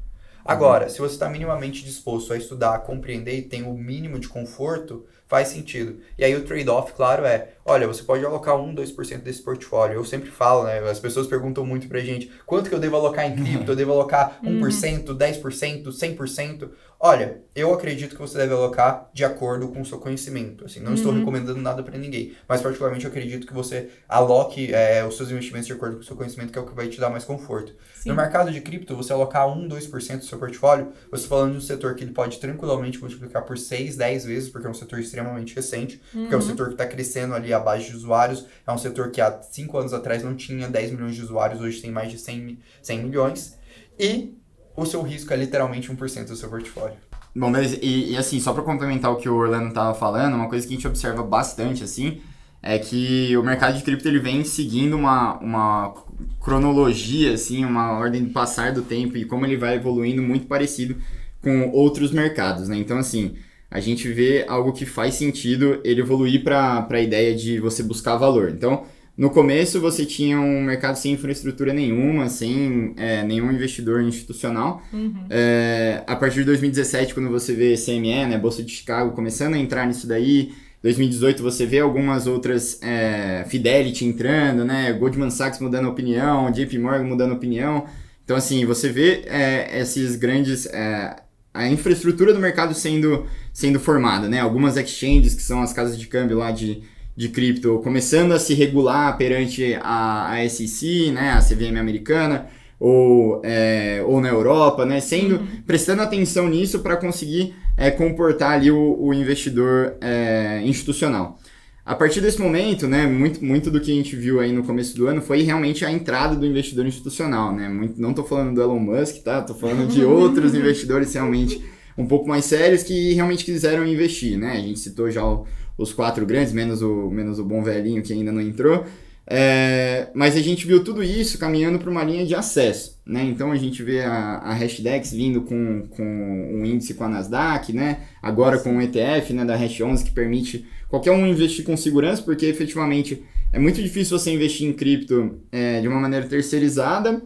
[0.43, 4.27] Agora, se você está minimamente disposto a estudar, a compreender e tem o mínimo de
[4.27, 5.99] conforto, faz sentido.
[6.17, 9.93] E aí o trade-off, claro, é, olha, você pode alocar 1, 2% desse portfólio.
[9.93, 13.25] Eu sempre falo, né, as pessoas perguntam muito pra gente, quanto que eu devo alocar
[13.27, 13.71] em cripto?
[13.71, 16.69] Eu devo alocar 1%, 10%, 100%?
[17.01, 20.65] Olha, eu acredito que você deve alocar de acordo com o seu conhecimento.
[20.65, 25.05] Assim, não estou recomendando nada para ninguém, mas particularmente eu acredito que você aloque é,
[25.05, 26.99] os seus investimentos de acordo com o seu conhecimento, que é o que vai te
[26.99, 27.73] dar mais conforto.
[27.95, 28.09] Sim.
[28.09, 31.57] No mercado de cripto, você alocar 1, 2% do seu portfólio, você está falando de
[31.59, 34.99] um setor que ele pode tranquilamente multiplicar por 6, 10 vezes, porque é um setor
[34.99, 38.71] extremamente recente, porque é um setor que está crescendo ali à base de usuários, é
[38.73, 41.91] um setor que há 5 anos atrás não tinha 10 milhões de usuários, hoje tem
[41.91, 43.57] mais de 100, mi- 100 milhões,
[43.97, 44.37] e
[44.81, 46.97] o seu risco é literalmente 1% do seu portfólio.
[47.35, 50.49] Bom, mas e, e assim, só para complementar o que o Orlando tava falando, uma
[50.49, 52.21] coisa que a gente observa bastante, assim,
[52.61, 55.93] é que o mercado de cripto ele vem seguindo uma, uma
[56.39, 60.97] cronologia, assim, uma ordem de passar do tempo e como ele vai evoluindo muito parecido
[61.41, 62.77] com outros mercados, né?
[62.77, 63.37] Então, assim,
[63.71, 68.17] a gente vê algo que faz sentido ele evoluir para a ideia de você buscar
[68.17, 68.49] valor.
[68.49, 68.83] Então,
[69.19, 74.81] no começo você tinha um mercado sem infraestrutura nenhuma, sem é, nenhum investidor institucional.
[75.29, 79.57] É, a partir de 2017, quando você vê CME, né, Bolsa de Chicago, começando a
[79.57, 85.89] entrar nisso daí, 2018 você vê algumas outras, é, Fidelity entrando, né, Goldman Sachs mudando
[85.89, 87.87] opinião, JP Morgan mudando opinião.
[88.23, 90.65] Então, assim, você vê é, esses grandes...
[90.67, 91.17] é,
[91.53, 94.39] a infraestrutura do mercado sendo, sendo formada, né?
[94.39, 96.83] Algumas exchanges, que são as casas de câmbio lá de,
[97.19, 101.31] de cripto, começando a se regular perante a, a SEC, né?
[101.31, 102.47] A CVM americana,
[102.79, 105.01] ou, é, ou na Europa, né?
[105.01, 111.37] Sendo, prestando atenção nisso para conseguir é, comportar ali o, o investidor é, institucional.
[111.85, 114.95] A partir desse momento, né, muito, muito do que a gente viu aí no começo
[114.95, 117.67] do ano foi realmente a entrada do investidor institucional, né?
[117.67, 119.41] Muito, não estou falando do Elon Musk, tá?
[119.41, 121.61] Tô falando de outros investidores realmente
[121.97, 124.53] um pouco mais sérios que realmente quiseram investir, né?
[124.53, 125.45] A gente citou já o-
[125.79, 128.85] os quatro grandes, menos o, menos o bom velhinho que ainda não entrou.
[129.31, 133.23] É, mas a gente viu tudo isso caminhando para uma linha de acesso, né?
[133.23, 137.71] Então a gente vê a, a Hashdex vindo com, com um índice com a Nasdaq,
[137.71, 138.01] né?
[138.21, 142.23] Agora com o ETF, né, da Hash 11 que permite qualquer um investir com segurança,
[142.23, 143.23] porque efetivamente
[143.53, 147.21] é muito difícil você investir em cripto é, de uma maneira terceirizada,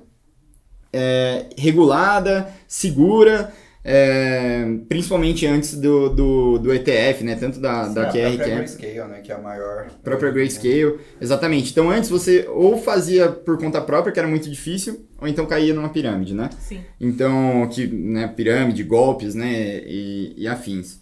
[0.91, 3.51] é, regulada, segura,
[3.85, 7.35] é, principalmente antes do, do, do ETF, né?
[7.35, 9.87] Tanto da, da a QR que própria é Grayscale, né, que é a maior.
[10.01, 11.71] própria Grayscale, exatamente.
[11.71, 15.73] Então antes você ou fazia por conta própria, que era muito difícil, ou então caía
[15.73, 16.49] numa pirâmide, né?
[16.59, 16.79] Sim.
[16.99, 21.01] Então, que, né, pirâmide, golpes, né, e, e afins.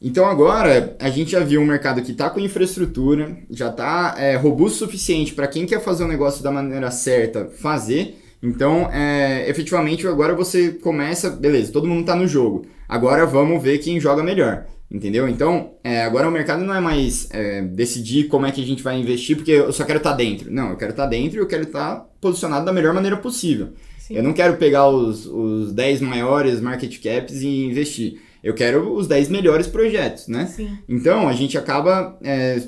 [0.00, 4.76] Então agora a gente já viu um mercado que está com infraestrutura, já está robusto
[4.76, 8.16] o suficiente para quem quer fazer o negócio da maneira certa fazer.
[8.42, 12.66] Então, é, efetivamente, agora você começa, beleza, todo mundo está no jogo.
[12.88, 14.66] Agora vamos ver quem joga melhor.
[14.90, 15.28] Entendeu?
[15.28, 18.82] Então, é, agora o mercado não é mais é, decidir como é que a gente
[18.82, 20.50] vai investir, porque eu só quero estar dentro.
[20.50, 23.74] Não, eu quero estar dentro e eu quero estar posicionado da melhor maneira possível.
[23.98, 24.16] Sim.
[24.16, 28.22] Eu não quero pegar os, os 10 maiores market caps e investir.
[28.42, 30.46] Eu quero os 10 melhores projetos, né?
[30.46, 30.78] Sim.
[30.88, 32.62] Então, a gente acaba é,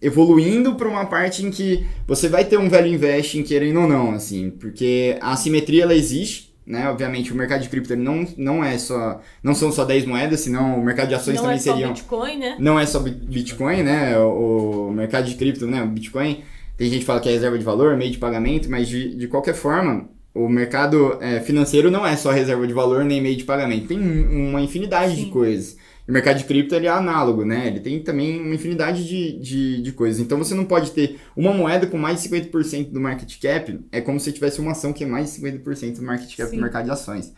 [0.00, 4.12] evoluindo para uma parte em que você vai ter um velho investing, querendo ou não,
[4.12, 6.88] assim, porque a assimetria ela existe, né?
[6.90, 9.20] Obviamente, o mercado de cripto não, não é só.
[9.42, 11.92] Não são só 10 moedas, senão o mercado de ações Não também é só seriam
[11.92, 12.56] Bitcoin, né?
[12.58, 14.18] não é só Bit- Bitcoin, né?
[14.18, 15.82] O, o mercado de cripto, né?
[15.82, 16.42] O Bitcoin
[16.76, 19.28] tem gente que fala que é reserva de valor, meio de pagamento, mas de, de
[19.28, 23.44] qualquer forma, o mercado é, financeiro não é só reserva de valor nem meio de
[23.44, 23.86] pagamento.
[23.86, 25.24] Tem uma infinidade Sim.
[25.24, 25.76] de coisas.
[26.08, 27.66] O mercado de cripto ele é análogo, né?
[27.66, 30.20] Ele tem também uma infinidade de, de, de coisas.
[30.20, 34.00] Então você não pode ter uma moeda com mais de 50% do market cap, é
[34.00, 36.56] como se tivesse uma ação que é mais de 50% do market cap Sim.
[36.56, 37.32] do mercado de ações.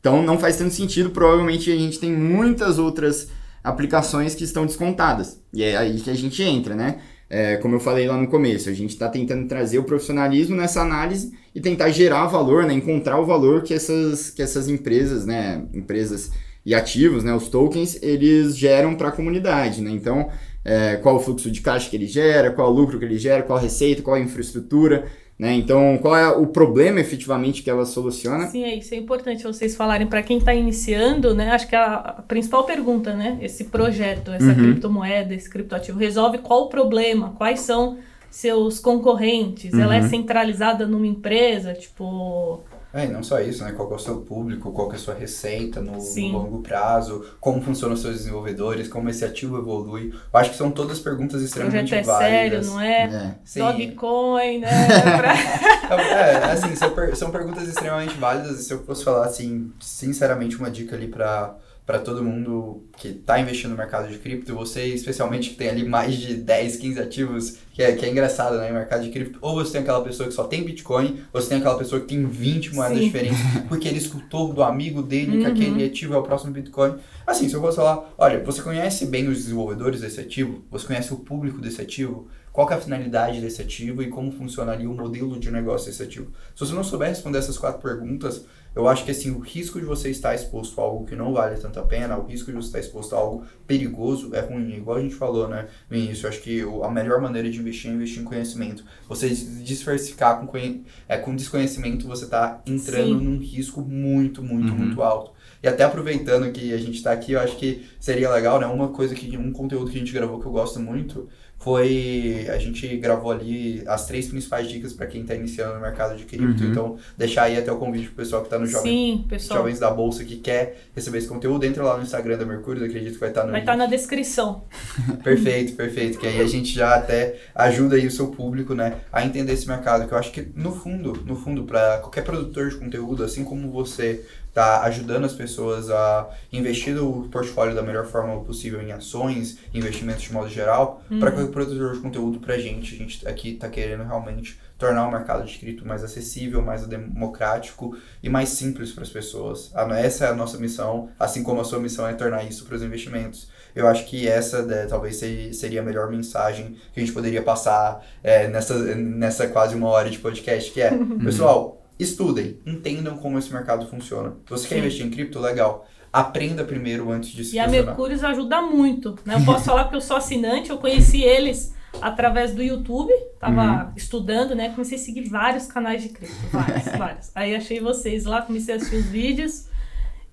[0.00, 3.28] Então não faz tanto sentido, provavelmente a gente tem muitas outras
[3.62, 5.40] aplicações que estão descontadas.
[5.52, 7.00] E é aí que a gente entra, né?
[7.28, 10.82] É, como eu falei lá no começo, a gente está tentando trazer o profissionalismo nessa
[10.82, 12.74] análise e tentar gerar valor, né?
[12.74, 15.64] encontrar o valor que essas, que essas empresas, né?
[15.72, 16.30] empresas
[16.64, 19.90] e ativos, né, os tokens, eles geram para a comunidade, né?
[19.90, 20.30] Então,
[20.64, 23.42] é, qual o fluxo de caixa que ele gera, qual o lucro que ele gera,
[23.42, 25.04] qual a receita, qual a infraestrutura,
[25.38, 25.52] né?
[25.52, 28.46] Então, qual é o problema efetivamente que ela soluciona?
[28.46, 31.50] Sim, é isso é importante vocês falarem para quem está iniciando, né?
[31.50, 33.38] Acho que a, a, principal pergunta, né?
[33.42, 34.54] Esse projeto, essa uhum.
[34.54, 37.98] criptomoeda, esse criptoativo, resolve qual o problema, quais são
[38.30, 39.80] seus concorrentes, uhum.
[39.80, 40.08] ela é uhum.
[40.08, 42.62] centralizada numa empresa, tipo
[42.94, 43.72] é, e não só isso, né?
[43.72, 47.60] Qual é o seu público, qual é a sua receita no, no, longo prazo, como
[47.60, 50.12] funcionam os seus desenvolvedores, como esse ativo evolui.
[50.12, 52.08] Eu acho que são todas perguntas extremamente válidas.
[52.08, 53.36] é sério, não é?
[53.56, 53.58] é.
[53.58, 54.68] Dogecoin, né?
[55.90, 60.56] é, assim, são, per são perguntas extremamente válidas e se eu fosse falar, assim, sinceramente,
[60.56, 61.52] uma dica ali para
[61.86, 65.86] para todo mundo que está investindo no mercado de cripto, você especialmente que tem ali
[65.86, 69.38] mais de 10, 15 ativos, que é, que é engraçado, né, no mercado de cripto,
[69.42, 72.06] ou você tem aquela pessoa que só tem Bitcoin, ou você tem aquela pessoa que
[72.06, 73.04] tem 20 moedas Sim.
[73.04, 75.42] diferentes, porque ele escutou do amigo dele uhum.
[75.42, 76.94] que aquele ativo é o próximo Bitcoin.
[77.26, 81.12] Assim, se eu fosse falar, olha, você conhece bem os desenvolvedores desse ativo, você conhece
[81.12, 85.38] o público desse ativo, qual é a finalidade desse ativo e como funcionaria o modelo
[85.38, 86.30] de negócio desse ativo.
[86.54, 89.86] Se você não souber responder essas quatro perguntas, eu acho que assim, o risco de
[89.86, 92.80] você estar exposto a algo que não vale tanta pena, o risco de você estar
[92.80, 94.74] exposto a algo perigoso é ruim.
[94.74, 97.90] Igual a gente falou, né, no início, eu acho que a melhor maneira de investir
[97.90, 98.84] é investir em conhecimento.
[99.08, 103.24] Você diversificar com, é, com desconhecimento, você está entrando Sim.
[103.24, 104.78] num risco muito, muito, uhum.
[104.78, 105.32] muito alto.
[105.62, 108.66] E até aproveitando que a gente está aqui, eu acho que seria legal, né?
[108.66, 111.26] Uma coisa que, um conteúdo que a gente gravou que eu gosto muito
[111.64, 116.14] foi a gente gravou ali as três principais dicas para quem está iniciando no mercado
[116.14, 116.62] de cripto.
[116.62, 116.70] Uhum.
[116.70, 119.60] Então, deixar aí até o convite pro pessoal que está no Jovem, Sim, pessoal.
[119.60, 121.64] Jovens da Bolsa que quer receber esse conteúdo.
[121.64, 123.78] Entra lá no Instagram da Mercúrio, acredito que vai estar tá no Vai estar tá
[123.78, 124.64] na descrição.
[125.24, 126.18] perfeito, perfeito.
[126.18, 129.66] Que aí a gente já até ajuda aí o seu público, né, a entender esse
[129.66, 133.42] mercado, que eu acho que no fundo, no fundo para qualquer produtor de conteúdo, assim
[133.42, 134.22] como você
[134.54, 140.22] tá ajudando as pessoas a investir o portfólio da melhor forma possível em ações, investimentos
[140.22, 141.18] de modo geral, uhum.
[141.18, 142.94] para qualquer produtor de conteúdo pra gente.
[142.94, 147.96] A gente aqui tá querendo realmente tornar o mercado de cripto mais acessível, mais democrático
[148.22, 149.72] e mais simples para as pessoas.
[149.98, 152.82] Essa é a nossa missão, assim como a sua missão é tornar isso para os
[152.82, 153.48] investimentos.
[153.74, 158.04] Eu acho que essa né, talvez seria a melhor mensagem que a gente poderia passar
[158.22, 160.92] é, nessa, nessa quase uma hora de podcast, que é,
[161.24, 164.30] pessoal, estudem, entendam como esse mercado funciona.
[164.44, 164.68] Se você Sim.
[164.68, 165.86] quer investir em cripto, legal.
[166.12, 169.34] Aprenda primeiro antes de se E a Mercúrios ajuda muito, né?
[169.34, 173.92] Eu posso falar que eu sou assinante, eu conheci eles através do YouTube, tava uhum.
[173.96, 174.70] estudando, né?
[174.70, 177.30] Comecei a seguir vários canais de cripto, vários, vários.
[177.34, 179.68] Aí achei vocês lá, comecei a assistir os vídeos.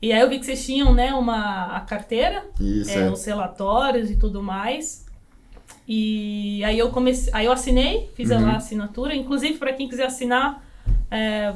[0.02, 3.12] E aí eu vi que vocês tinham, né, uma a carteira, Isso, é, é.
[3.12, 5.06] os relatórios e tudo mais.
[5.88, 8.50] E aí eu comecei, aí eu assinei, fiz uhum.
[8.50, 10.64] a assinatura, inclusive para quem quiser assinar,
[11.10, 11.54] é,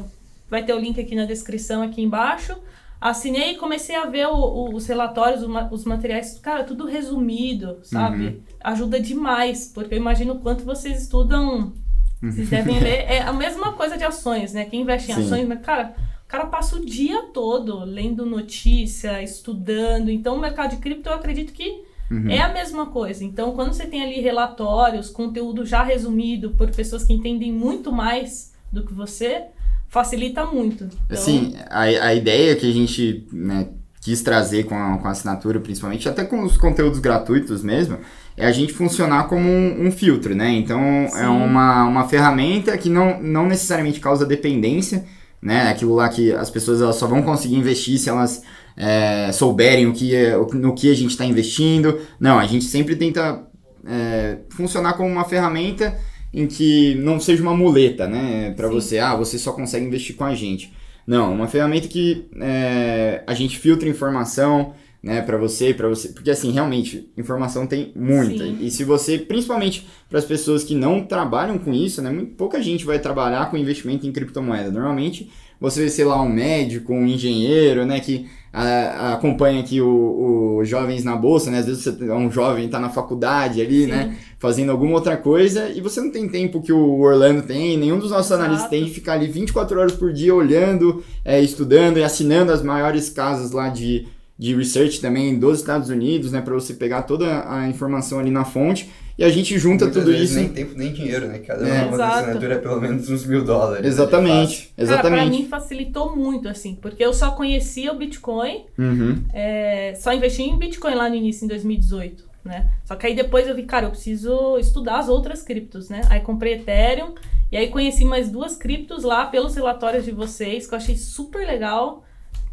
[0.50, 2.56] vai ter o link aqui na descrição, aqui embaixo.
[3.00, 8.28] Assinei e comecei a ver o, o, os relatórios, os materiais, cara, tudo resumido, sabe?
[8.28, 8.40] Uhum.
[8.64, 11.74] Ajuda demais, porque eu imagino o quanto vocês estudam.
[12.22, 13.06] Vocês devem ler.
[13.08, 14.66] É a mesma coisa de ações, né?
[14.66, 15.26] Quem investe em Sim.
[15.26, 20.10] ações, mas, cara, o cara passa o dia todo lendo notícia, estudando.
[20.10, 22.30] Então, o mercado de cripto, eu acredito que uhum.
[22.30, 23.24] é a mesma coisa.
[23.24, 28.55] Então, quando você tem ali relatórios, conteúdo já resumido por pessoas que entendem muito mais
[28.76, 29.44] do que você,
[29.88, 30.84] facilita muito.
[30.84, 30.98] Então...
[31.10, 33.70] Assim, a, a ideia que a gente né,
[34.02, 37.98] quis trazer com a, com a assinatura, principalmente, até com os conteúdos gratuitos mesmo,
[38.38, 40.50] é a gente funcionar como um, um filtro, né?
[40.52, 41.20] Então, é Sim.
[41.22, 45.06] é uma, uma ferramenta que não, não necessariamente causa dependência,
[45.42, 45.70] né?
[45.70, 48.44] Aquilo lá que as pessoas elas só vão conseguir investir se elas
[48.76, 52.00] é, souberem o que, é, no que a gente está investindo.
[52.20, 53.48] Não, a gente sempre tenta
[53.88, 55.98] é, funcionar como uma ferramenta
[56.36, 58.54] em que não seja uma muleta, né?
[58.58, 60.74] Para você, ah, você só consegue investir com a gente.
[61.08, 66.32] Não, uma ferramenta que é, a gente filtra informação, né, para você, para você, porque
[66.32, 68.44] assim, realmente, informação tem muita.
[68.44, 68.58] Sim.
[68.60, 72.62] E se você, principalmente para as pessoas que não trabalham com isso, né, muito pouca
[72.62, 74.72] gente vai trabalhar com investimento em criptomoeda.
[74.72, 80.68] Normalmente, você vê, sei lá, um médico, um engenheiro, né, que a, acompanha aqui os
[80.68, 81.60] jovens na bolsa, né?
[81.60, 83.92] Às vezes você é um jovem, tá na faculdade ali, Sim.
[83.92, 84.16] né?
[84.40, 88.12] Fazendo alguma outra coisa e você não tem tempo que o Orlando tem, nenhum dos
[88.12, 88.44] nossos Exato.
[88.44, 92.62] analistas tem de ficar ali 24 horas por dia olhando, é, estudando e assinando as
[92.62, 96.42] maiores casas lá de, de research também dos Estados Unidos, né?
[96.42, 98.90] Para você pegar toda a informação ali na fonte.
[99.18, 100.40] E a gente junta Muitas tudo vezes isso.
[100.40, 101.40] Nem tempo, nem dinheiro, né?
[101.40, 101.86] Cada é.
[101.86, 103.84] uma assinatura é pelo menos uns mil dólares.
[103.84, 104.74] Né, exatamente.
[104.78, 104.84] Né?
[104.84, 105.20] exatamente.
[105.20, 109.24] Cara, pra mim facilitou muito, assim, porque eu só conhecia o Bitcoin, uhum.
[109.34, 112.70] é, só investi em Bitcoin lá no início, em 2018, né?
[112.84, 116.02] Só que aí depois eu vi, cara, eu preciso estudar as outras criptos, né?
[116.10, 117.16] Aí comprei Ethereum,
[117.50, 121.48] e aí conheci mais duas criptos lá pelos relatórios de vocês, que eu achei super
[121.48, 122.04] legal.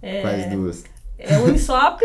[0.00, 0.84] É, Quais duas?
[1.22, 2.00] É Uniswap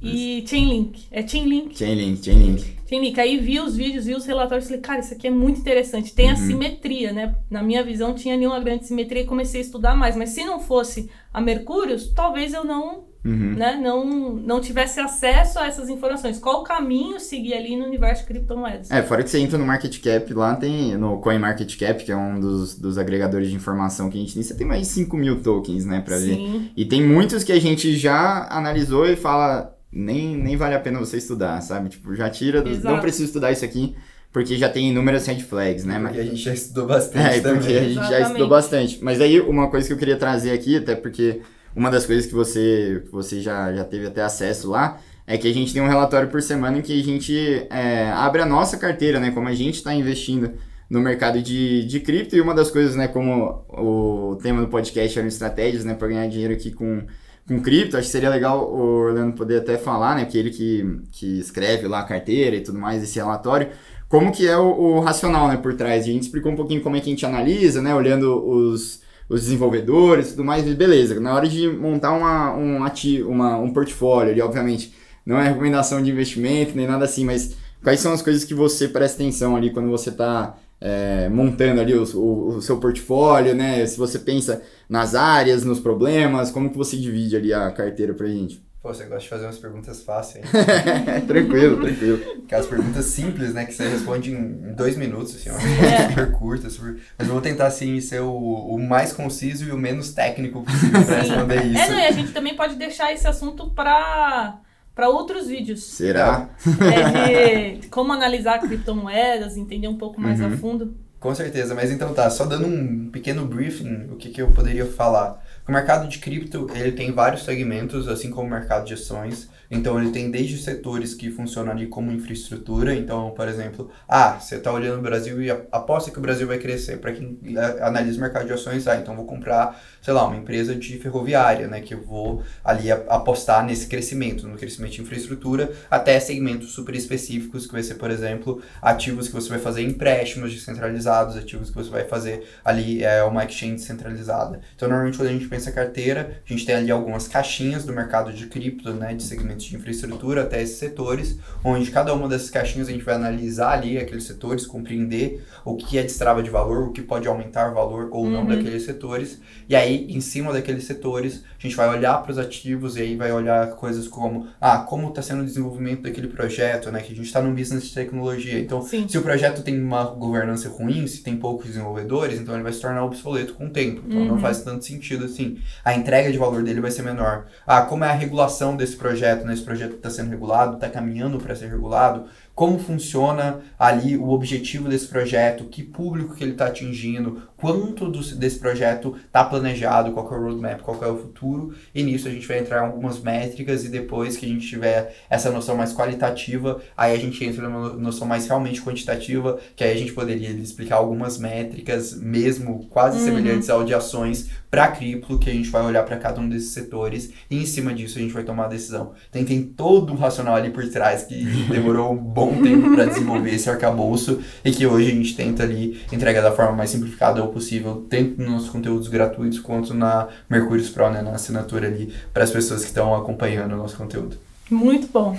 [0.00, 1.06] e Chainlink.
[1.10, 1.76] É Chainlink.
[1.76, 2.76] Chainlink, Chainlink.
[2.88, 3.20] Chainlink.
[3.20, 6.14] Aí vi os vídeos, vi os relatórios, falei, cara, isso aqui é muito interessante.
[6.14, 6.32] Tem uhum.
[6.32, 7.34] a simetria, né?
[7.50, 10.16] Na minha visão, tinha ali uma grande simetria e comecei a estudar mais.
[10.16, 13.54] Mas se não fosse a Mercúrios, talvez eu não, uhum.
[13.54, 16.38] né, não, não tivesse acesso a essas informações.
[16.38, 18.90] Qual o caminho seguir ali no universo de criptomoedas?
[18.90, 22.12] É, fora que você entra no Market Cap, lá tem, no Coin Market Cap, que
[22.12, 24.86] é um dos, dos agregadores de informação que a gente tem, você tem mais de
[24.86, 26.26] 5 mil tokens, né, pra Sim.
[26.26, 26.72] ver.
[26.76, 30.98] E tem muitos que a gente já analisou e fala nem, nem vale a pena
[30.98, 31.88] você estudar, sabe?
[31.88, 33.94] Tipo, já tira, do, não preciso estudar isso aqui,
[34.32, 35.98] porque já tem inúmeras red flags, né?
[35.98, 37.60] Porque a gente já estudou bastante é, também.
[37.60, 38.20] porque a gente Exatamente.
[38.20, 38.98] já estudou bastante.
[39.02, 41.40] Mas aí, uma coisa que eu queria trazer aqui, até porque
[41.76, 45.46] uma das coisas que você, que você já, já teve até acesso lá, é que
[45.46, 48.76] a gente tem um relatório por semana em que a gente é, abre a nossa
[48.78, 49.30] carteira, né?
[49.30, 50.52] Como a gente está investindo
[50.88, 52.36] no mercado de, de cripto.
[52.36, 56.26] E uma das coisas, né, como o tema do podcast eram estratégias, né, para ganhar
[56.28, 57.04] dinheiro aqui com
[57.48, 61.00] com cripto, acho que seria legal o Orlando poder até falar, né, que ele que,
[61.12, 63.68] que escreve lá a carteira e tudo mais, esse relatório,
[64.08, 66.02] como que é o, o racional, né, por trás.
[66.02, 69.42] A gente explicou um pouquinho como é que a gente analisa, né, olhando os, os
[69.42, 71.18] desenvolvedores e tudo mais, beleza.
[71.20, 76.02] Na hora de montar uma, um, ativo, uma, um portfólio, ali, obviamente, não é recomendação
[76.02, 79.70] de investimento nem nada assim, mas quais são as coisas que você presta atenção ali
[79.70, 83.84] quando você está é, montando ali o, o, o, seu portfólio, né?
[83.86, 88.26] Se você pensa nas áreas, nos problemas, como que você divide ali a carteira pra
[88.26, 88.65] gente?
[88.86, 90.46] Pô, você gosta de fazer umas perguntas fáceis,
[91.26, 92.20] tranquilo, tranquilo.
[92.44, 93.64] Aquelas perguntas simples, né?
[93.64, 96.08] Que você responde em dois minutos, assim, uma resposta é.
[96.08, 96.96] super curta, super...
[97.18, 101.04] Mas eu vou tentar, assim, ser o, o mais conciso e o menos técnico possível
[101.04, 101.82] pra responder isso.
[101.82, 104.60] É, não, e a gente também pode deixar esse assunto pra
[104.94, 105.82] para outros vídeos.
[105.82, 106.48] Será?
[106.80, 110.46] É de como analisar criptomoedas, entender um pouco mais uhum.
[110.46, 110.96] a fundo.
[111.18, 114.86] Com certeza, mas então tá, só dando um pequeno briefing, o que, que eu poderia
[114.86, 115.42] falar.
[115.68, 119.50] O mercado de cripto, ele tem vários segmentos, assim como o mercado de ações.
[119.70, 122.94] Então ele tem desde setores que funcionam ali como infraestrutura.
[122.94, 126.58] Então, por exemplo, ah, você está olhando o Brasil e aposta que o Brasil vai
[126.58, 126.98] crescer.
[126.98, 130.36] Para quem é, analisa o mercado de ações, ah, então vou comprar, sei lá, uma
[130.36, 131.80] empresa de ferroviária, né?
[131.80, 137.66] Que eu vou ali apostar nesse crescimento, no crescimento de infraestrutura, até segmentos super específicos,
[137.66, 141.90] que vai ser, por exemplo, ativos que você vai fazer empréstimos descentralizados, ativos que você
[141.90, 144.60] vai fazer ali é, uma exchange centralizada.
[144.74, 148.32] Então, normalmente quando a gente pensa carteira, a gente tem ali algumas caixinhas do mercado
[148.32, 149.14] de cripto, né?
[149.14, 149.22] De
[149.56, 153.98] de infraestrutura até esses setores, onde cada uma dessas caixinhas a gente vai analisar ali
[153.98, 158.28] aqueles setores, compreender o que é destrava de valor, o que pode aumentar valor ou
[158.28, 158.48] não uhum.
[158.48, 162.96] daqueles setores, e aí em cima daqueles setores a gente vai olhar para os ativos
[162.96, 167.00] e aí vai olhar coisas como, ah, como está sendo o desenvolvimento daquele projeto, né,
[167.00, 169.08] que a gente está no business de tecnologia, então Sim.
[169.08, 172.80] se o projeto tem uma governança ruim, se tem poucos desenvolvedores, então ele vai se
[172.80, 174.28] tornar obsoleto com o tempo, então uhum.
[174.28, 177.46] não faz tanto sentido assim, a entrega de valor dele vai ser menor.
[177.66, 179.54] Ah, como é a regulação desse projeto, né?
[179.54, 182.26] Esse projeto está sendo regulado, está caminhando para ser regulado
[182.56, 188.18] como funciona ali o objetivo desse projeto, que público que ele está atingindo, quanto do,
[188.34, 192.30] desse projeto está planejado, qual é o roadmap, qual é o futuro, e nisso a
[192.30, 195.92] gente vai entrar em algumas métricas e depois que a gente tiver essa noção mais
[195.92, 200.48] qualitativa, aí a gente entra numa noção mais realmente quantitativa, que aí a gente poderia
[200.48, 203.24] explicar algumas métricas, mesmo quase uhum.
[203.26, 206.70] semelhantes ao de ações, para cripto, que a gente vai olhar para cada um desses
[206.70, 209.12] setores e em cima disso a gente vai tomar a decisão.
[209.30, 213.54] Tem, tem todo um racional ali por trás que demorou um bom tempo para desenvolver
[213.54, 218.06] esse arcabouço e que hoje a gente tenta ali entregar da forma mais simplificada possível,
[218.08, 222.50] tanto nos nossos conteúdos gratuitos quanto na Mercúrio Pro, né, na assinatura ali, para as
[222.50, 224.36] pessoas que estão acompanhando o nosso conteúdo.
[224.70, 225.36] Muito bom.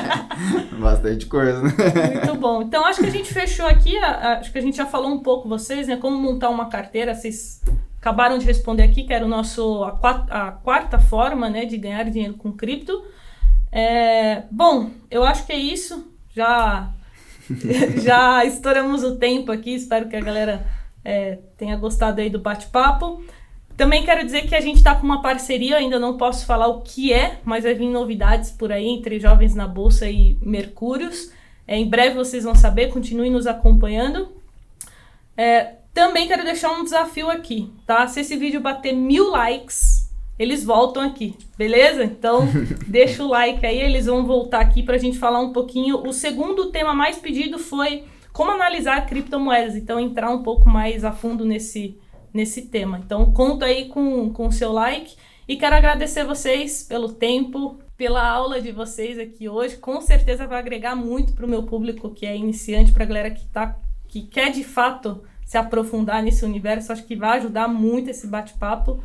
[0.78, 1.62] Bastante coisa.
[1.62, 1.72] Né?
[2.14, 2.62] Muito bom.
[2.62, 5.48] Então acho que a gente fechou aqui, acho que a gente já falou um pouco
[5.48, 7.60] vocês, né, como montar uma carteira, vocês
[8.02, 12.02] acabaram de responder aqui, que era o nosso a, a quarta forma, né, de ganhar
[12.10, 13.00] dinheiro com cripto.
[13.70, 16.92] É, bom, eu acho que é isso já
[18.02, 19.72] já estouramos o tempo aqui.
[19.72, 20.66] Espero que a galera
[21.04, 23.22] é, tenha gostado aí do bate-papo.
[23.76, 26.80] Também quero dizer que a gente está com uma parceria, ainda não posso falar o
[26.80, 31.32] que é, mas vai vir novidades por aí entre Jovens na Bolsa e Mercúrios.
[31.68, 34.28] É, em breve vocês vão saber, continuem nos acompanhando.
[35.36, 38.06] É, também quero deixar um desafio aqui, tá?
[38.06, 42.04] Se esse vídeo bater mil likes, eles voltam aqui, beleza?
[42.04, 42.48] Então,
[42.88, 46.06] deixa o like aí, eles vão voltar aqui para a gente falar um pouquinho.
[46.06, 51.12] O segundo tema mais pedido foi como analisar criptomoedas, então entrar um pouco mais a
[51.12, 51.98] fundo nesse,
[52.32, 52.98] nesse tema.
[52.98, 55.14] Então, conto aí com o seu like
[55.46, 59.76] e quero agradecer vocês pelo tempo, pela aula de vocês aqui hoje.
[59.76, 63.30] Com certeza vai agregar muito para o meu público que é iniciante, para a galera
[63.30, 63.78] que, tá,
[64.08, 65.22] que quer de fato
[65.52, 66.92] se aprofundar nesse universo.
[66.92, 69.02] Acho que vai ajudar muito esse bate-papo.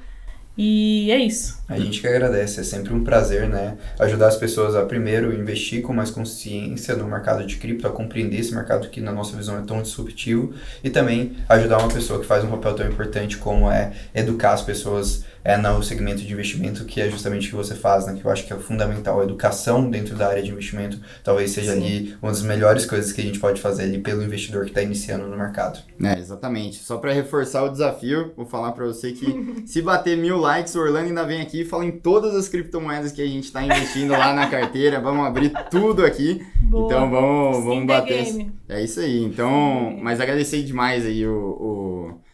[0.57, 1.61] E é isso.
[1.67, 3.77] A gente que agradece, é sempre um prazer, né?
[3.99, 8.39] Ajudar as pessoas a primeiro investir com mais consciência no mercado de cripto, a compreender
[8.39, 12.25] esse mercado que na nossa visão é tão disruptivo e também ajudar uma pessoa que
[12.25, 16.83] faz um papel tão importante como é educar as pessoas é no segmento de investimento,
[16.83, 18.17] que é justamente o que você faz, né?
[18.19, 19.21] Que eu acho que é fundamental.
[19.21, 21.77] A educação dentro da área de investimento talvez seja Sim.
[21.77, 24.81] ali uma das melhores coisas que a gente pode fazer ali pelo investidor que está
[24.81, 25.79] iniciando no mercado.
[26.03, 26.83] É, exatamente.
[26.83, 30.81] Só para reforçar o desafio, vou falar para você que se bater mil likes, o
[30.81, 34.11] Orlando ainda vem aqui e fala em todas as criptomoedas que a gente está investindo
[34.11, 34.99] lá na carteira.
[34.99, 36.45] Vamos abrir tudo aqui.
[36.63, 36.87] Boa.
[36.87, 38.25] Então vamos, vamos bater.
[38.25, 38.51] Game.
[38.67, 39.23] É isso aí.
[39.23, 42.26] Então, mas agradecer demais aí o, o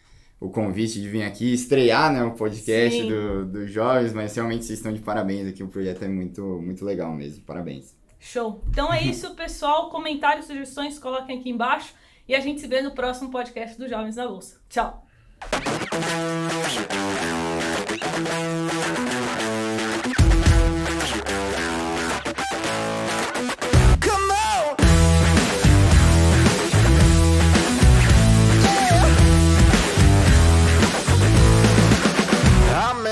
[0.44, 4.66] o convite de vir aqui estrear né, o podcast dos do, do Jovens, mas realmente
[4.66, 7.96] vocês estão de parabéns aqui, o projeto é muito, muito legal mesmo, parabéns.
[8.20, 8.62] Show!
[8.68, 9.88] Então é isso, pessoal.
[9.88, 11.94] Comentários, sugestões, coloquem aqui embaixo
[12.28, 14.60] e a gente se vê no próximo podcast do Jovens na Bolsa.
[14.68, 15.02] Tchau!